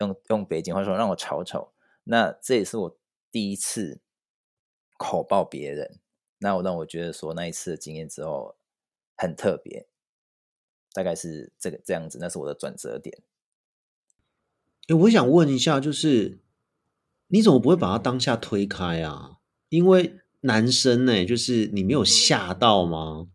[0.00, 1.72] 用用北京话说，让我吵吵。
[2.02, 2.98] 那这也是我
[3.30, 4.00] 第一次
[4.98, 6.00] 口爆别人。
[6.38, 8.56] 那我让我觉得说，那一次的经验之后
[9.16, 9.86] 很特别，
[10.92, 12.18] 大概是这个这样子。
[12.20, 13.22] 那是我的转折点。
[14.88, 16.40] 哎，我想问一下，就是
[17.28, 19.38] 你怎么不会把他当下推开啊？
[19.68, 23.28] 因为男生呢，就是你没有吓到吗？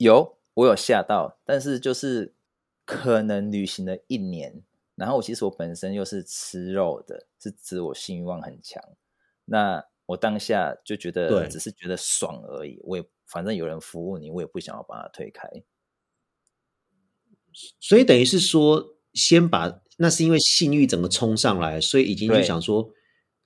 [0.00, 2.34] 有，我有吓到，但是就是
[2.86, 4.62] 可能旅行了一年。
[4.94, 8.82] 然后我其实我本身又是吃肉的，是指我性欲望很强。
[9.44, 12.80] 那我当下就觉得，只是觉得爽而已。
[12.82, 15.46] 我也反正有人服务你，我也不想要把它推开。
[17.78, 22.90] 所以等于是说，先把那是因为性欲整个冲上来，所以已经就想说，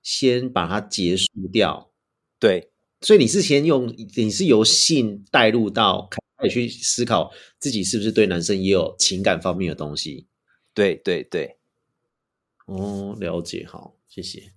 [0.05, 1.91] 先把它结束掉。
[2.39, 10.27] 对，所以你是先用你是由性带入到开始去思考自己是不是对男生也有情感方面的东西。
[10.75, 11.59] 对对对，
[12.67, 14.53] 哦，了解，好，谢谢。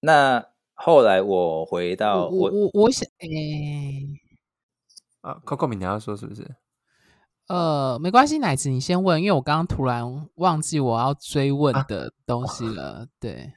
[0.00, 3.28] 那后来我回到我我我想，哎，
[5.20, 6.56] 啊，Coco 你要说是不是？
[7.48, 13.08] 呃，没关系，奶子你先问，因为我刚刚突然忘记我要追问的东西了。
[13.18, 13.52] 对，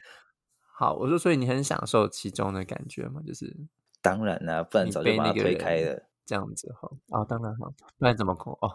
[0.78, 3.22] 好，我说，所以你很享受其中的感觉吗？
[3.26, 3.56] 就是
[4.02, 6.10] 当然啦，不然早就把它推开了。
[6.26, 8.70] 这样子哈，哦，当然好，不然怎么口哦？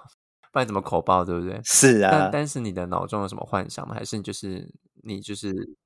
[0.52, 1.60] 不然怎么口爆，对不对？
[1.64, 3.94] 是啊，但但是你的脑中有什么幻想吗？
[3.94, 5.76] 还是就是你就是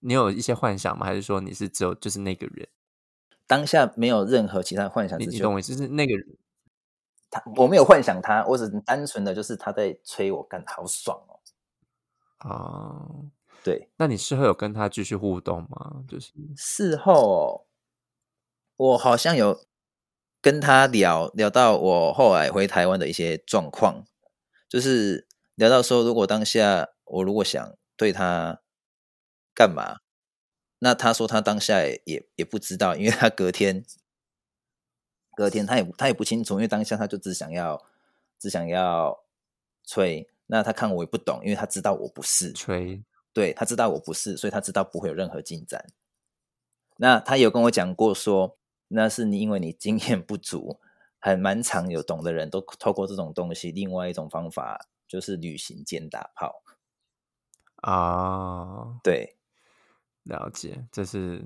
[0.00, 1.06] 你有一些幻想吗？
[1.06, 2.68] 还是说你是只有就是那个人
[3.46, 5.18] 当下没有任何其他幻想？
[5.18, 5.74] 你你懂我意思？
[5.74, 6.36] 是那个人，
[7.30, 11.40] 他我没有幻想他，我只是单纯的就是他在催我干，好爽哦！
[12.50, 13.30] 哦，
[13.64, 16.04] 对，那你事后有跟他继续互动吗？
[16.06, 17.66] 就是事后，
[18.76, 19.58] 我好像有。
[20.42, 24.04] 跟他聊聊到我后来回台湾的一些状况，
[24.68, 28.60] 就是聊到说，如果当下我如果想对他
[29.54, 30.00] 干嘛，
[30.80, 33.84] 那他说他当下也也不知道，因为他隔天
[35.36, 37.80] 隔天他也他也不清楚，因为当下他就只想要
[38.36, 39.22] 只想要
[39.86, 43.00] 吹，那他看我也不懂，因为他知道我不是吹，
[43.32, 45.86] 对他知道我不是，所以他知道不会有任何进展。
[46.96, 48.58] 那他有跟我讲过说。
[48.94, 50.78] 那是你因为你经验不足，
[51.18, 53.72] 很蛮常有懂的人都透过这种东西。
[53.72, 56.62] 另外一种方法就是旅行兼打炮
[57.76, 59.36] 啊，对，
[60.24, 61.44] 了解，这是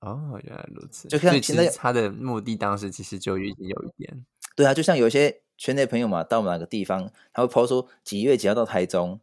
[0.00, 1.08] 哦，原来如此。
[1.08, 4.24] 就像现在他的目的当时其实就已经有一点，
[4.56, 9.20] 对啊，就像有一些圈内朋友嘛，到哪个地方他会抛出几月几号到台中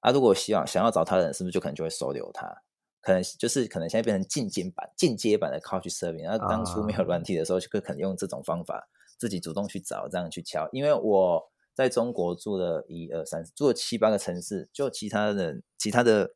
[0.00, 2.62] 啊，如果希望想要找他的人，是不是就可能就会收留他？
[3.04, 8.88] 可能就是可能现在变成进阶版、进阶版的 Couch Surfing，然后当初没有软体的时候，就可能用这种方法
[9.18, 10.66] 自己主动去找，这样去敲。
[10.72, 16.34] 因为我在中国住了一二三，住了七八个城市，就其他人、其他的、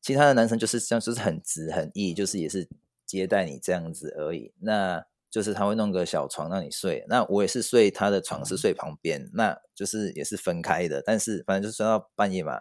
[0.00, 2.68] 其他的男生就是这样就是很直很意，就是也是
[3.04, 4.52] 接待你这样子而已。
[4.60, 12.60] 那就是他会弄个小床让你睡，那我也是睡他的床是睡旁边，那就是也是分开的，但是反正就睡到半夜嘛。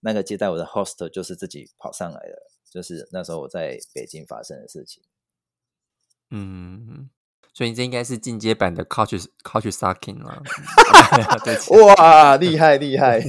[0.00, 2.47] 那个接待我的 host 就是自己跑上来的。
[2.70, 5.02] 就是那时候我在北京发生的事情，
[6.30, 7.08] 嗯，
[7.52, 10.42] 所以这应该是进阶版的 Couch Couch Sucking 了。
[11.96, 13.20] 哇，厉害厉害！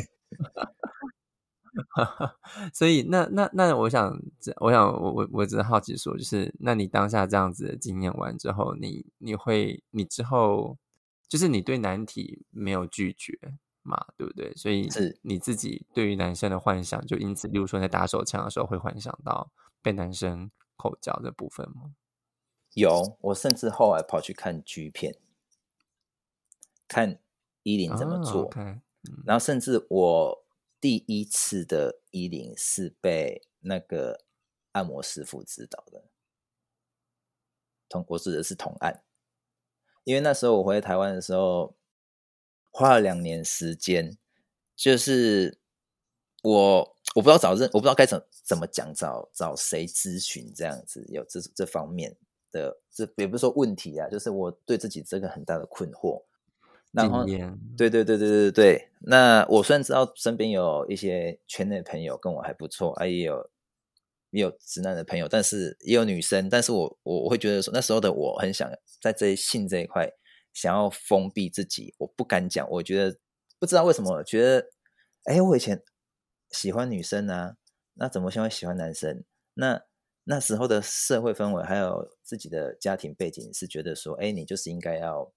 [2.73, 4.19] 所以那那那，我想
[4.57, 10.77] 我想我我我只是好奇说，就是那你当下这样子的经验完之后，你你会你之后
[11.29, 13.39] 就是你对难题没有拒绝。
[13.83, 14.53] 嘛，对不对？
[14.55, 21.95] 所以是你自己对于男生的幻想，就因此，例如说在打手枪的时候，会幻想到被男生口交的部分吗？
[22.73, 25.15] 有，我甚至后来跑去看 G 片，
[26.87, 27.19] 看
[27.63, 28.43] 伊林怎么做。
[28.43, 28.81] 哦
[29.25, 30.45] 然后甚至我
[30.81, 34.25] 第一次的衣领是被那个
[34.73, 36.03] 按摩师傅指导的，
[37.87, 39.01] 同我指的是同案，
[40.03, 41.77] 因为那时候我回台湾的时候
[42.71, 44.17] 花了两年时间，
[44.75, 45.57] 就是
[46.43, 52.15] 我我不知道找任我不知道该怎怎么讲找找谁咨询这样子有这这方面
[52.51, 56.23] 的这也不是说问题啊，就是我对自己这个很大的困惑。
[56.91, 57.23] 然后，
[57.77, 58.89] 对对对对对对。
[59.01, 63.47] 那我虽然知道身边有一些圈内朋友跟我还不错，啊，也有
[64.31, 66.49] 也有直男的朋友，但是也有女生。
[66.49, 68.67] 但是我我我会觉得说，那时候的我很想
[68.99, 70.11] 在这性这一块
[70.59, 72.69] 想要封闭自己，我不敢讲。
[72.71, 73.17] 我觉得
[73.59, 74.69] 不知道为什么，觉得
[75.23, 75.81] 哎，我以前
[76.51, 77.55] 喜欢女生啊，
[77.93, 79.23] 那怎么现在喜欢男生？
[79.53, 79.83] 那
[80.25, 85.31] 那时候的社会氛围还有自己的家庭背景是觉得说，哎，你就是应该要。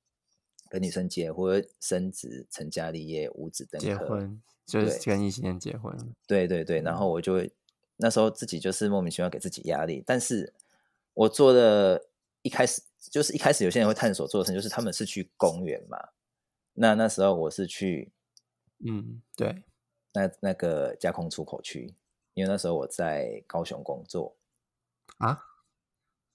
[0.71, 5.95] 跟女生结婚、生子、成家立业、五子登科，结婚就是跟异性恋结婚。
[6.27, 7.53] 对对对，然后我就会
[7.97, 10.55] 那时候自己就是莫名其妙给自己压力，但是
[11.13, 12.07] 我做的
[12.41, 12.81] 一开始
[13.11, 15.99] 就是一开始有些人会探索做成，就是他们是去公园嘛，
[16.75, 18.13] 那那时候我是去，
[18.87, 19.65] 嗯，对，
[20.13, 21.95] 那那个加工出口区，
[22.35, 24.37] 因为那时候我在高雄工作
[25.19, 25.45] 啊，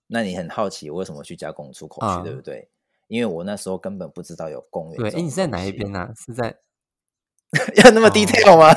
[0.08, 2.70] 那你很好奇我为什么去加工出口区，对不对？
[3.08, 4.98] 因为我那时候根本不知道有公园。
[4.98, 6.12] 对，哎，你在哪一边呢？
[6.16, 6.58] 是在
[7.82, 8.74] 要那么 detail 吗？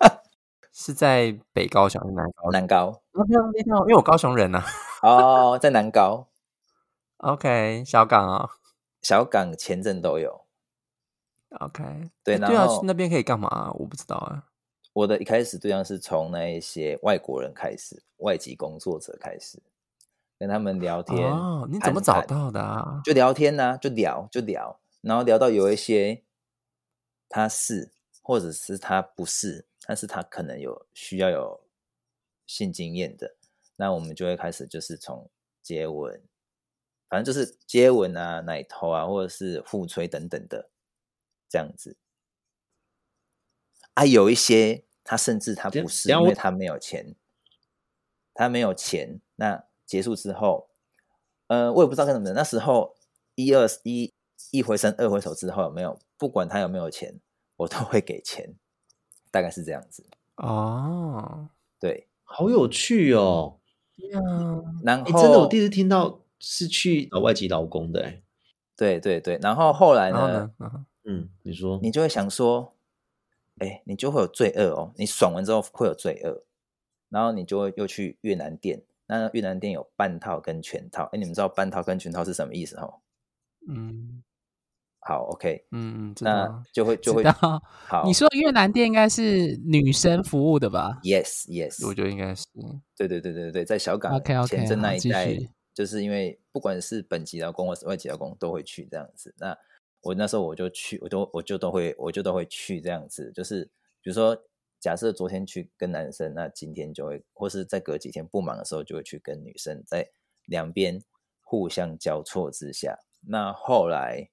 [0.72, 2.50] 是在北高雄还是南高？
[2.50, 3.02] 南高。
[3.12, 4.64] 那不用 detail，因为我高雄人呐。
[5.02, 6.27] 哦，在南高。
[7.18, 8.48] OK，小港啊，
[9.02, 10.44] 小港前阵都有。
[11.60, 11.82] OK，
[12.22, 13.72] 对，对啊，那边可以干嘛？
[13.74, 14.44] 我不知道啊。
[14.92, 19.60] 我的一开始对象是从那一些外国人开始，外籍工作者开始。
[20.38, 23.00] 跟他们聊天哦，你怎么找到的啊？
[23.04, 26.22] 就聊天呐、啊，就聊就聊，然后聊到有一些
[27.28, 27.90] 他是，
[28.22, 31.60] 或者是他不是，但是他可能有需要有
[32.46, 33.34] 性经验的，
[33.74, 35.28] 那我们就会开始就是从
[35.60, 36.22] 接吻，
[37.08, 40.70] 反正就是接吻啊、奶头啊，或者是互吹等等的
[41.48, 41.96] 这样子。
[43.94, 47.14] 啊，有一些他甚至他不是，因为他没有钱，
[48.34, 49.64] 他没有钱，那。
[49.88, 50.68] 结束之后，
[51.46, 52.30] 呃，我也不知道该怎么。
[52.32, 52.94] 那时候
[53.36, 54.12] 一二一
[54.50, 55.98] 一回生二回熟之后有没有？
[56.18, 57.18] 不管他有没有钱，
[57.56, 58.54] 我都会给钱，
[59.30, 60.06] 大概是这样子。
[60.36, 61.48] 哦，
[61.80, 63.58] 对，好有趣哦。
[63.96, 68.04] 嗯，然后真的，我第一次听到是去外籍劳工的。
[68.04, 68.22] 哎，
[68.76, 69.38] 对对对。
[69.42, 70.50] 然后后来呢？
[71.04, 72.74] 嗯，你说，你就会想说，
[73.58, 74.92] 哎，你就会有罪恶哦。
[74.96, 76.44] 你爽完之后会有罪恶，
[77.08, 78.82] 然后你就会又去越南店。
[79.06, 83.00] 那越南店有半套跟全套，哎，你们知道半套跟全套是什么意思哦？
[83.66, 84.22] 嗯，
[85.00, 88.04] 好，OK，嗯，那就会就会好。
[88.04, 92.44] 你说越南店应该是女生服务的吧？Yes，Yes，我觉得应该是。
[92.96, 95.34] 对对对对对，在小港前镇那一带，
[95.78, 99.32] 就是因为不管是本籍劳工或是外籍劳工都会去这样子。
[99.38, 99.56] 那
[100.00, 103.64] 我那时候我就去，我都我就都会我就都会去这样子，就是
[104.02, 104.36] 比如说。
[104.80, 110.08] 假设昨天去跟男生，那今天就会，或是再隔几天不忙的时候，就会去跟女生，在
[110.44, 111.02] 两边
[111.42, 112.96] 互相交错之下。
[113.26, 114.30] 那后来，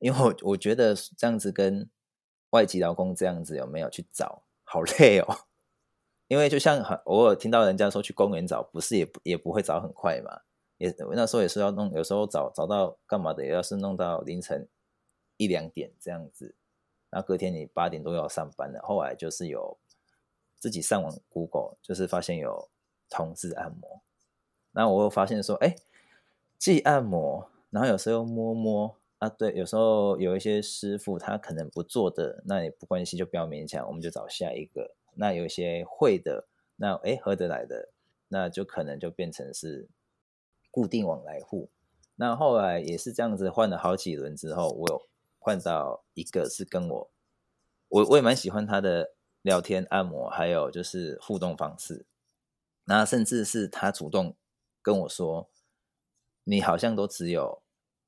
[0.00, 1.88] 因为我我觉得这样子跟
[2.50, 5.46] 外籍劳工这样子有没有去找，好累哦。
[6.28, 10.40] 因为就像很偶尔听到人家说去公园找，不是也不也不会找很快嘛。
[10.78, 14.66] 也那时候也是要弄，有时候找找到干嘛的，也要是弄到凌晨
[15.36, 16.54] 一两点这样子。
[17.10, 19.78] 然后隔天你八点多要上班了，后来就是有
[20.56, 22.68] 自己上网 Google，就是发现有
[23.08, 24.02] 同志按摩。
[24.72, 25.76] 然后我又发现说，哎，
[26.58, 34.96] 既按摩，然后有时候摸摸啊，对，有时候有一些师傅他可能不做的，那也不关系，就不要勉强，我们就找下一个。
[35.16, 36.46] 那有些会的，
[36.76, 37.90] 那哎合得来的，
[38.28, 39.88] 那就可能就变成是
[40.70, 41.70] 固定往来户。
[42.16, 45.08] 那后来也是这样子换了好几轮之后，我有。
[45.46, 47.10] 换到一个是跟我，
[47.88, 49.12] 我我也蛮喜欢他的
[49.42, 52.06] 聊天、按摩，还有就是互动方式。
[52.86, 54.36] 那甚至是他主动
[54.80, 55.50] 跟我说
[56.44, 57.60] ：“你好像都只有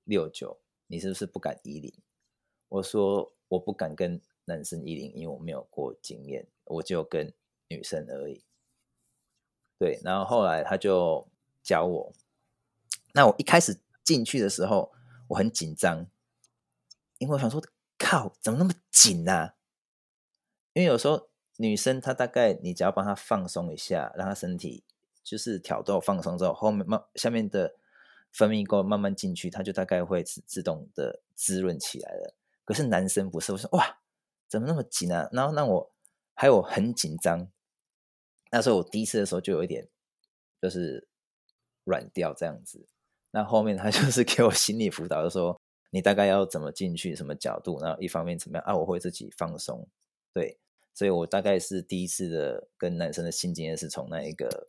[0.05, 1.93] 六九，你是不是不敢一零？”
[2.71, 7.33] 我说：“我不敢跟男生一零，因为我没有过经验，我就跟
[7.69, 8.43] 女生而已。”
[9.79, 11.29] 对，然后后来他就
[11.63, 12.13] 教我。
[13.13, 14.93] 那我一开始进去的时候，
[15.29, 16.07] 我很紧张。
[17.19, 17.63] 因为我想说，
[17.99, 19.53] 靠，怎么那么紧呢？
[20.75, 24.85] 因为有时候女生她大概你只要帮她放松一下，让她身体
[25.23, 27.75] 就是挑逗放松之后，后面慢下面的
[28.33, 32.35] 分泌沟慢慢进去，她就大概会自自动的滋润起来了。
[32.65, 33.99] 可是男生不是，我说哇，
[34.49, 35.29] 怎么那么紧啊？
[35.33, 35.93] 然后让我
[36.35, 37.51] 还有很紧张。
[38.51, 39.89] 那时候我第一次的时候就有一点
[40.63, 41.09] 就是
[41.85, 42.87] 软掉这样子。
[43.31, 48.77] 那后面他 就是给我心理辅导，就说你大概要怎么进去，什么角度，然后一方面怎么样啊？
[48.77, 49.87] 我会自己放松，
[50.33, 50.59] 对。
[50.95, 54.69] 所以我大概是第一次的跟男生的性经验是从那一个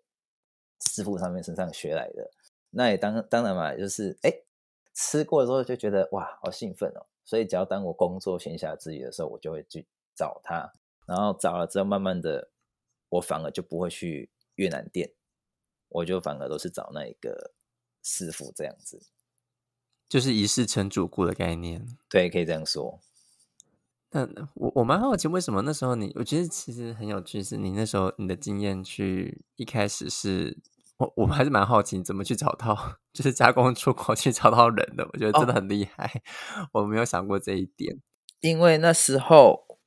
[0.86, 2.30] 师傅上面身上学来的。
[2.70, 4.34] 那也当当然嘛，就是哎，
[4.94, 7.06] 吃过之后就觉得哇，好兴奋哦。
[7.28, 10.72] 所以只要当我工作闲暇之余的时候，我就会去找他。
[11.06, 12.50] 然后找了之后，慢慢的，
[13.10, 15.12] 我反而就不会去越南店，
[15.90, 17.52] 我就反而都是找那一个
[18.02, 19.06] 师傅这样子，
[20.08, 21.86] 就是一世成主顾的概念。
[22.10, 23.00] 对，可以这样说。
[24.10, 26.14] 但我我蛮好奇，为什么那时候你？
[26.16, 30.58] 我觉得其实很有趣，是你那时候你的经验去一开始是，
[30.98, 35.08] 我我还是蛮好奇，怎么去找到就是加工出口去找到人的？
[35.14, 36.22] 我觉得真的很厉害，
[36.72, 38.02] 我没有想过这一点。
[38.40, 39.80] 因为那时候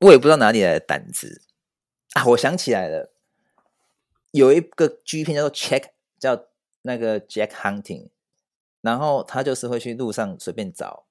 [0.00, 1.42] 我也不知道哪里来的胆子
[2.14, 2.24] 啊！
[2.26, 3.12] 我想起来了，
[4.32, 6.46] 有一个 G 片叫做 Check，叫
[6.82, 8.10] 那个 Jack Hunting，
[8.80, 11.06] 然后他就是会去路上随便找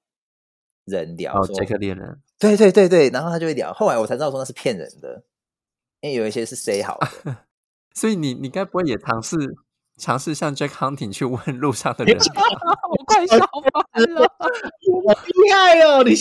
[0.84, 2.20] 人聊，哦，杰克猎人。
[2.38, 3.72] 对对对对，然后他就会聊。
[3.72, 5.24] 后来我才知道说那是骗人的，
[6.00, 7.46] 因为有一些是 say 好的。
[8.00, 9.36] 所以你你该不会也尝试
[9.98, 12.16] 尝试向 Jack Hunting 去问路上的人？
[12.88, 14.22] 我快笑翻了！
[15.06, 16.02] 好厉害哦！
[16.02, 16.14] 你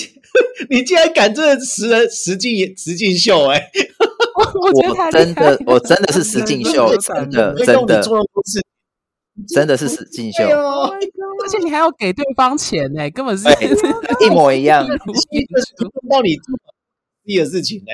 [0.70, 3.48] 你竟然敢这实人实境实境秀？
[3.48, 3.72] 哎，
[4.62, 8.04] 我真的我真的是实境秀，真的真的
[9.48, 10.44] 真的是实境秀。
[10.44, 13.48] 而且你还要给对方钱呢，根本是
[14.26, 14.86] 一模一样。
[14.86, 16.60] 到你做
[17.24, 17.94] 第的事情呢？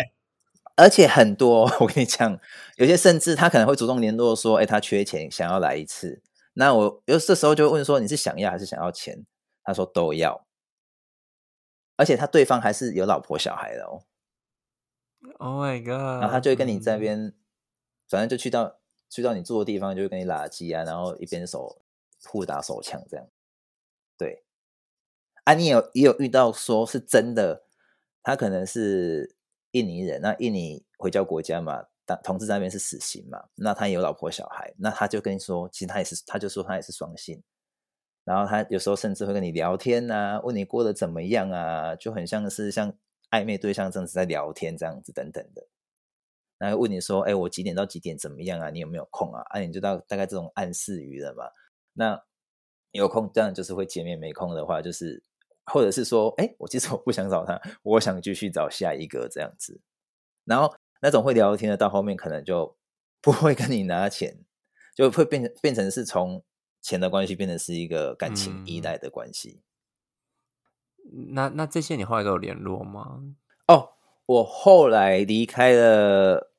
[0.76, 2.38] 而且很多，我跟你讲，
[2.76, 6.22] 有些甚至他可能会主动联络说：“哎，他缺钱，想要来一次。”
[6.54, 9.26] 那我有这时候就问说：“你是想要还是想要钱？”
[9.64, 10.46] 他说：“都要。”
[11.98, 14.04] 而且他对方还是有老婆小孩的哦。
[15.40, 16.22] Oh my god！
[16.22, 17.34] 然后他就会跟你在边，
[18.10, 21.82] 反正就去到去到你住的地方，就会跟你拉机啊，然后一边手
[22.26, 23.26] 互打手枪这样。
[24.18, 24.44] 对，
[25.46, 27.64] 啊，你有也有遇到说是真的，
[28.22, 29.36] 他可能是
[29.72, 37.42] 印尼人，那印尼回教国家嘛，但同志那边是死刑嘛，那他也有老婆小孩，那他就跟你说，其实他也是，他就说他也是双性，
[38.24, 42.94] 然后他有时候甚至会跟你聊天啊，问你过得怎么样啊，就很像是像
[43.32, 45.68] 暧昧对象这样子在聊天这样子等等的，
[46.58, 48.70] 然后问你说，哎，我几点到几点怎么样啊？
[48.70, 49.42] 你有没有空啊？
[49.50, 51.46] 啊，你就到大概这种暗示语了嘛，
[51.94, 52.22] 那。
[52.92, 55.22] 有空当然就是会见面，没空的话就是，
[55.66, 59.82] 或者是说，哎，我其实我不想找他，我想继续找下一个这样子。
[60.46, 60.74] 然后
[61.06, 62.76] 那种会聊天的，到后面可能就
[63.22, 64.40] 不会跟你拿钱，
[64.96, 66.44] 就会变成变成是从
[66.82, 69.62] 钱的关系变成是一个感情依赖的关系。
[71.36, 73.22] 那那这些你后来都有联络吗？
[73.68, 73.92] 哦，
[74.26, 76.52] 我后来离开了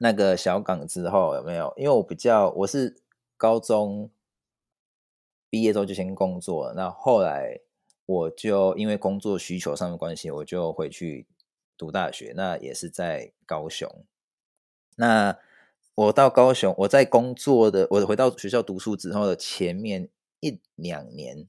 [0.00, 1.74] 那个小港之后有没有？
[1.76, 3.02] 因为我比较我是
[3.36, 4.10] 高中。
[5.50, 7.60] 毕业之后就先工作，那后来
[8.06, 11.26] 我就因为工作需求上的关系，我就回去
[11.82, 12.32] 读大学。
[12.36, 14.06] 那也是在高雄。
[14.94, 15.36] 那
[15.94, 20.08] 我到高雄，我在工作的，我回到学校读书之后的前面
[20.38, 21.48] 一两年，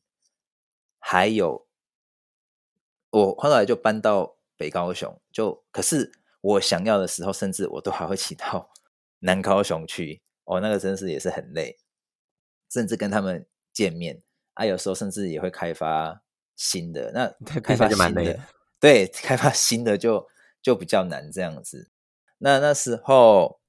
[0.98, 1.68] 还有
[3.12, 5.22] 我后来就搬到北高雄。
[5.32, 6.12] 就可是
[6.42, 8.72] 我想要的时候，甚至我都还会骑到
[9.20, 10.24] 南高雄去。
[10.46, 11.78] 哦，那个真是也是很累，
[12.72, 13.46] 甚至跟他们。
[13.74, 14.22] 见面
[14.54, 16.22] 啊，有时候甚至也会开发
[16.56, 17.12] 新的。
[17.12, 17.28] 那
[17.60, 18.40] 开发新的，
[18.84, 20.28] 对， 开发新的就
[20.62, 21.90] 就比较难这样子。
[22.40, 23.62] 那那时候，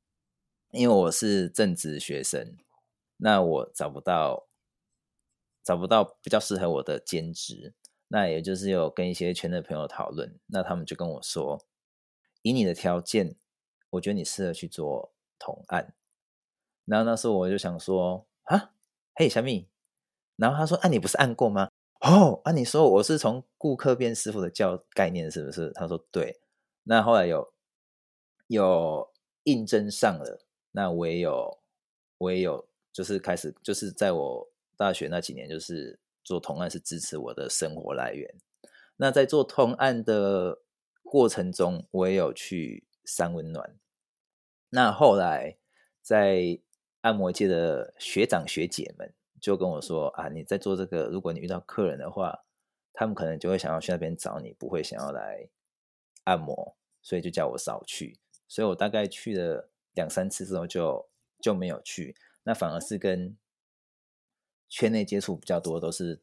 [0.73, 2.57] 因为我是正职学生，
[3.19, 4.49] 那我找不到
[5.63, 7.75] 找不到比较适合我的兼职。
[8.09, 11.65] 那也就是有跟一些圈内朋友讨论，那他们就跟我说，
[12.43, 13.37] 以你的条件，
[13.91, 15.95] 我觉得你适合去做同案。
[16.87, 18.73] 然后那时候我就想说，啊，
[19.15, 19.69] 嘿，小米。
[20.35, 21.71] 然后他说：“啊，你不是按过吗？
[22.05, 26.39] 哦，啊，你说我是从顾客变师傅的教概念是不是？”他说：“对。”
[26.85, 27.51] 那后来有
[28.49, 29.11] 有
[29.45, 31.59] 应征上了，那我也有
[32.19, 34.47] 我也有，就是开始就是在我
[34.77, 38.35] 大学那几年，就是做同案是支持我的生活来源。
[38.97, 40.59] 那在做同案的
[41.03, 43.79] 过程中，我也有去三温暖。
[44.69, 45.57] 那后来
[46.03, 46.61] 在
[47.01, 49.11] 按摩界的学长学姐们。
[49.45, 52.47] 就跟我说啊，你在做这个，如果你遇到客人的话，
[52.95, 55.51] 他们可能就会想要去那边找你，不会想要来
[56.23, 58.19] 按摩，所以就叫我少去。
[58.49, 61.11] 所以我大概去了两三次之后，就
[61.43, 62.17] 就没有去。
[62.45, 63.37] 那反而是跟
[64.71, 66.23] 圈内接触比较多，都是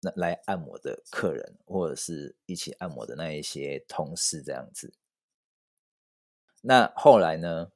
[0.00, 4.94] 那来按摩的客人，或者是一起按摩的那一些同事这样子。
[6.62, 7.72] 那后来呢，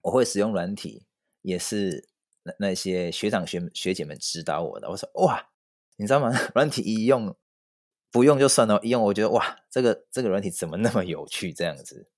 [0.00, 1.06] 我会使用软体，
[1.42, 2.08] 也是
[2.42, 4.88] 那那些学长学学姐们指导我的。
[4.90, 5.48] 我说哇，
[5.96, 6.30] 你知道吗？
[6.54, 7.36] 软体一用
[8.10, 11.52] 不用就算了，一用我觉得哇，这个这个软体怎么那么有趣？
[11.52, 12.08] 这样子，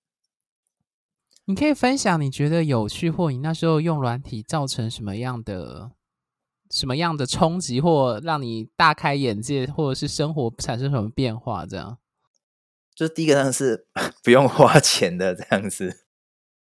[1.44, 5.92] 你可以分享你觉得有趣，或你那时候用软体造成什么样的？
[6.70, 11.64] 什么样的冲击，或让你大开眼界，或者是生活产生什么变化？
[11.66, 11.98] 这样，
[12.94, 13.86] 就是第一个呢是
[14.24, 16.06] 不用花钱的，这样子，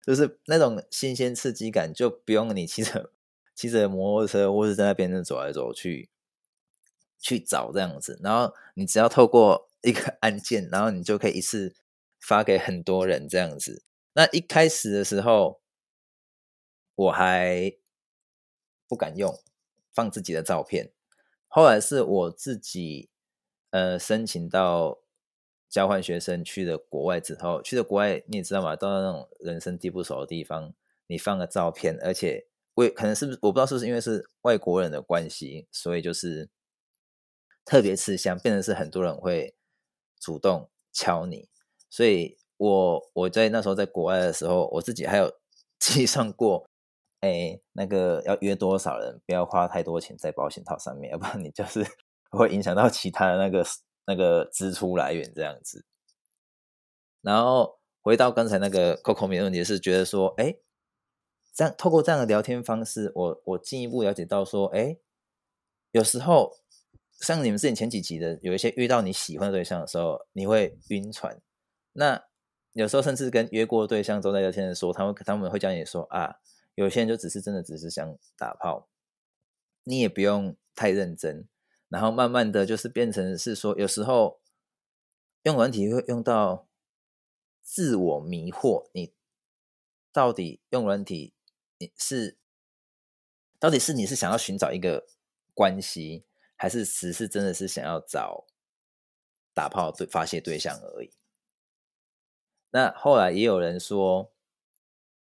[0.04, 3.12] 就是那种新鲜刺激感，就不用你骑着
[3.55, 6.11] 骑着摩托车，或是在那边走来走去
[7.18, 8.18] 去找这样子。
[8.22, 11.74] 然后你只要透过一个 按键，然后你就可以一次
[12.20, 13.82] 发给很多人这样子。
[14.14, 15.61] 那一开始的时候，
[16.94, 17.76] 我还
[18.88, 19.38] 不敢用。
[19.94, 20.90] 放自己的照片，
[21.48, 23.11] 后来是我自己
[23.72, 25.00] 呃申请到
[25.68, 30.72] 交换学生去的国外之后，去的国外你也知道嘛，到那种人生地不熟的地方，
[31.09, 36.48] 你放个照片，而且为可能是不是我不知道是不是因为是外国人的关系，所以就是
[37.64, 39.54] 特别吃香，变成是很多人会
[40.20, 41.48] 主动敲你，
[41.90, 45.32] 所以我我在那时候在国外的时候，我自己还有
[45.78, 46.66] 计算过。
[47.20, 49.20] 哎，那个要约多少人？
[49.24, 51.86] 不要花太多钱在保险套上面，要不然你就是
[52.30, 53.64] 会影响到其他的那个
[54.06, 55.84] 那个支出来源这样子。
[57.20, 60.56] 然后回到刚才那个 Coco 米的问题，是觉得说，哎，
[61.53, 64.96] 这样透过这样的聊天方式，我我进一步了解到说，哎，
[65.90, 66.57] 有时候
[67.20, 71.40] 像你们之前前几集的，有一些遇到你喜欢的对象的时候，你会晕船。
[71.92, 72.24] 那
[72.72, 76.36] 有时候甚至跟约过对象都在聊天的时候，他们他们会教你说啊。
[76.74, 78.88] 有些人就只是真的只是想打炮，
[79.84, 81.46] 你也不用太认真，
[81.90, 84.40] 然后慢慢的就是变成是说，有时候
[85.42, 86.66] 用软体会用到
[87.62, 89.12] 自我迷惑，你
[90.11, 91.34] 到底用软体
[91.83, 92.39] 你是
[93.59, 95.07] 到底是你是想要寻找一个
[95.55, 96.24] 关系，
[96.57, 98.47] 还是只是真的是想要找
[99.53, 101.12] 打炮对发泄对象而已？
[102.70, 104.30] 那后来也有人说。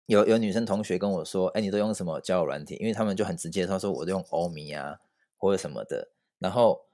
[0.06, 5.00] 有有女生同学跟我说：“哎，你都用什么交友软体？”因为他们就很直接，他说：“我都用欧米啊，
[5.36, 6.86] 或者什么的。”然后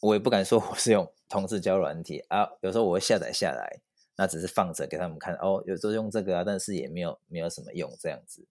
[0.00, 2.48] 我也不敢说我是用同事交友软体啊。
[2.60, 3.80] 有时候我会下载下来，
[4.14, 5.34] 那只是放着给他们看。
[5.42, 8.46] 哦，有时候用这个啊，但是也没有没有什么用，这样子，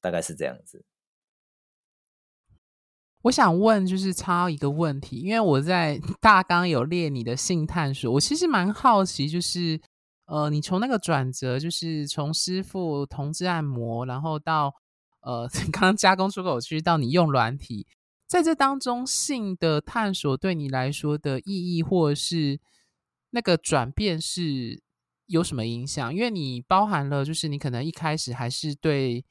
[0.00, 0.84] 大概是这样子。
[3.22, 9.80] 我想问，就是插一个问题，因为我在 大纲有列你的性探索，我其实蛮好奇，就是。
[10.26, 14.72] 呃，你从那个转折，就是从师傅同志按摩，然后到
[15.22, 17.84] 呃 刚刚加工出口区，到你用软体，
[18.28, 22.60] 在这当中性的探索对你来说的意义，或者是
[23.30, 24.80] 那个转变是
[25.26, 26.14] 有什么影响？
[26.14, 29.24] 因为你包含了，就是你可能一开始还是对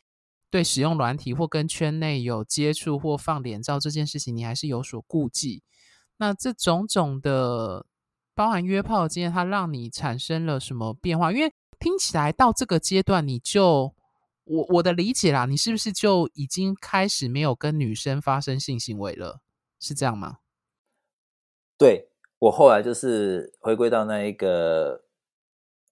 [0.49, 5.63] 对使用软体或跟圈内有接触或放脸照这件事情，你还是有所顾忌。
[6.17, 7.85] 那这种种的。
[8.35, 11.29] 包含约炮的经验，它让你产生了什么变化？
[11.29, 13.93] 因为听起来到这个阶段，你就
[14.45, 19.41] 我我的理解啦，你是不是就已经开始没有跟女生发生性行为了？
[19.77, 20.37] 是这样吗？
[21.77, 22.07] 对
[22.39, 25.03] 我后来就是回归到那一个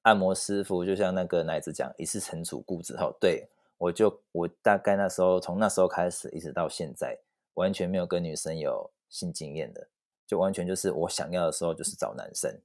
[0.03, 7.19] 按摩师傅，就像那个奶子讲，一次成主顾之后，对我就我大概那时候从那时候开始，一直到现在，
[7.53, 9.87] 完全没有跟女生有性经验的。
[10.25, 12.59] 就完全就是我想要的时候，就是找男生，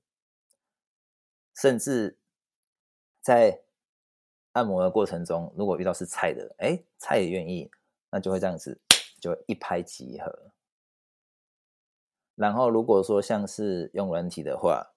[1.54, 2.18] 甚至
[3.20, 3.60] 在
[4.50, 7.70] 按摩的过程中，如果遇到是菜的，哎，菜也愿意，
[8.10, 8.80] 那就会这样子，
[9.20, 10.50] 就一拍即合。
[12.34, 14.92] 然后如果说像是用软体的话，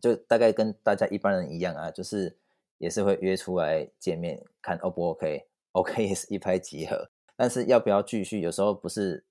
[0.00, 2.38] 就大概跟大家一般人一样啊，就是
[2.80, 9.24] 也是会约出来见面，看 O 不 OK，OK 也是一拍即合，但是要不要继续，有时候不是。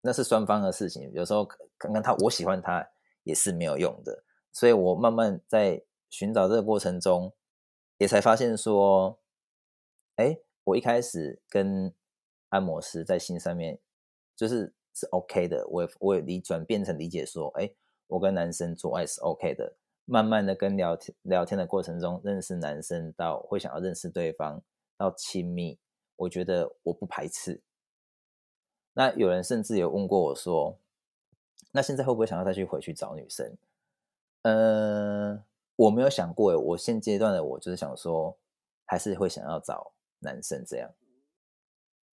[0.00, 1.44] 那是双方的事情，有时候
[1.76, 2.88] 看看他，我喜欢他
[3.24, 7.34] 也是没有用的，所以我慢慢在寻找这个过程中，
[7.98, 9.18] 也才发现说，
[10.14, 11.92] 哎，我一开始跟
[12.50, 13.80] 按摩师在心上面
[14.36, 17.68] 就是是 OK 的，我我也理转变成理解说，哎，
[18.06, 19.76] 我跟男生做爱是 OK 的，
[20.10, 24.62] 慢慢的跟聊天聊天的过程中认识男生到会想要认识对方
[24.96, 25.78] 到亲密，
[26.16, 27.60] 我觉得我不排斥。
[28.94, 30.78] 那有人甚至有问过我说
[31.72, 33.54] ：“那现在会不会想要再去回去找女生？”
[34.42, 35.44] 呃，
[35.76, 36.58] 我没有想过。
[36.58, 38.38] 我现阶段的我就是想说，
[38.86, 40.90] 还是会想要找男生这样。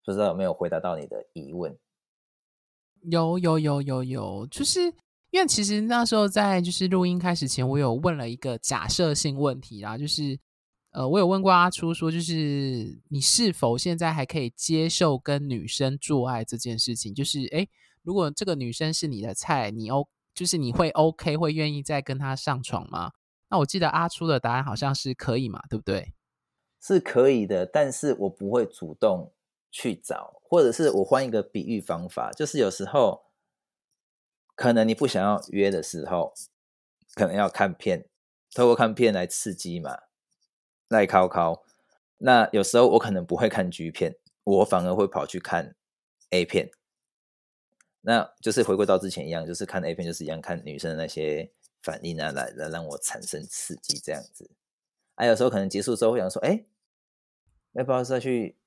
[0.04, 1.76] 不知道有没有回答到你的疑问？
[3.04, 4.94] 有有有有有，就是
[5.36, 10.40] 因为其实那时候在就是录音开始前，我有问了一个假设性问题啦，就是
[10.92, 17.14] 呃，我有问过阿初说，就是你是否现在还可以接受跟女生做爱这件事情？
[17.14, 17.68] 就是哎，
[18.02, 23.12] 如果这个女生是你的菜，你 O 就是你会 OK 会愿意再跟她上床吗？
[23.50, 26.14] 那我记得阿初的答案好像是可以嘛，对不对？
[26.82, 29.34] 是可以的，但是我不会主动
[29.70, 33.22] 去找，或者是我换一个比喻方法，就是有时候
[34.56, 36.34] 可能你不想要约的时候，
[37.14, 38.08] 可能要看片，
[38.54, 40.00] 透过看片来刺激嘛，
[40.88, 41.64] 来考考。
[42.18, 45.76] 那有时候我可能不会看 G 片，我反而会跑去看
[46.32, 46.72] A 片。
[48.02, 51.52] 那就是回归到之前一样，就是看 A 片，就是一样看女生的那些。
[51.82, 54.50] 反应啊，来来让我产生刺激，这样子。
[55.14, 56.66] 啊，有时候可能结束之后会想说，哎，
[57.74, 58.58] 要不要再去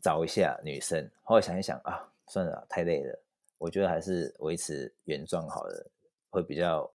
[0.00, 1.10] 找一下女生？
[1.24, 3.20] 后来想一想啊，算了，太累了，
[3.58, 5.90] 我觉得还是维持原状好了，
[6.30, 6.92] 会比较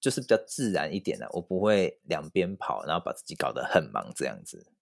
[0.00, 1.28] 就是比较自然一点的。
[1.32, 4.72] 我不会两边跑，然后把自己搞得很忙这样子。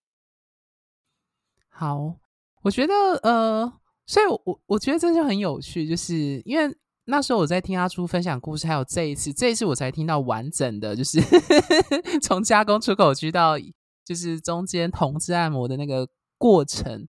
[1.69, 2.17] 好，
[2.63, 6.77] 我觉得呃，所以我我觉得这就很有趣，就是因为。
[7.09, 11.21] 那时候我在听阿初分享故事，还有这一次，这一次我才听到完整的，就是
[12.21, 13.57] 从加工出口区到
[14.05, 17.07] 就是中间同质按摩的那个过程。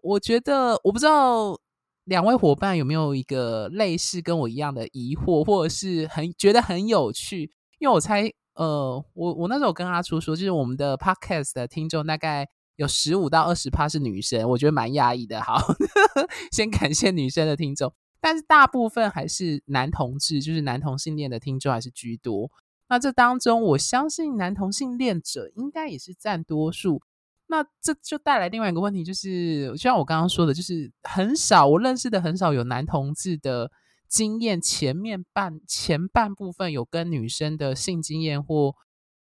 [0.00, 1.60] 我觉得我不知道
[2.06, 7.50] 两位伙伴有没有一个类似跟我一样的疑惑，或者是很觉得很有趣。
[7.78, 15.42] 因为我猜，呃，我我那时候跟阿初说，就是我们的 podcast 的听众大概有十五到二十趴是女生，我觉得蛮压抑的。
[15.42, 15.60] 好，
[16.52, 17.92] 先感谢女生的听众。
[18.20, 22.50] 但是大部分还是男同志，就是男同性恋的听众还是居多。
[22.88, 27.02] 那这当中，我相信男同性恋者应该也是占多数。
[27.48, 33.70] 那这就带来另外一个问题，就是就像我刚刚说的，就是很少我认识的很少有男同志的
[34.08, 38.74] 经验，前面半前半部分有跟女生的性经验或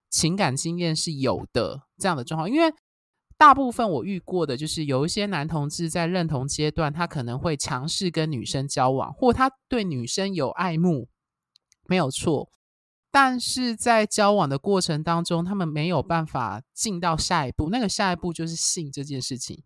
[0.09, 2.73] 情感经验是有的这样的状况，因为。
[3.39, 11.07] 大部分我遇过的就是有一些男同志在认同阶段，他可能会尝试跟女生交往，或他对女生有爱慕，
[11.85, 12.49] 没有错。
[13.19, 19.63] 但是在交往的过程当中，他们没有办法进到下一步，那个下一步就是性这件事情。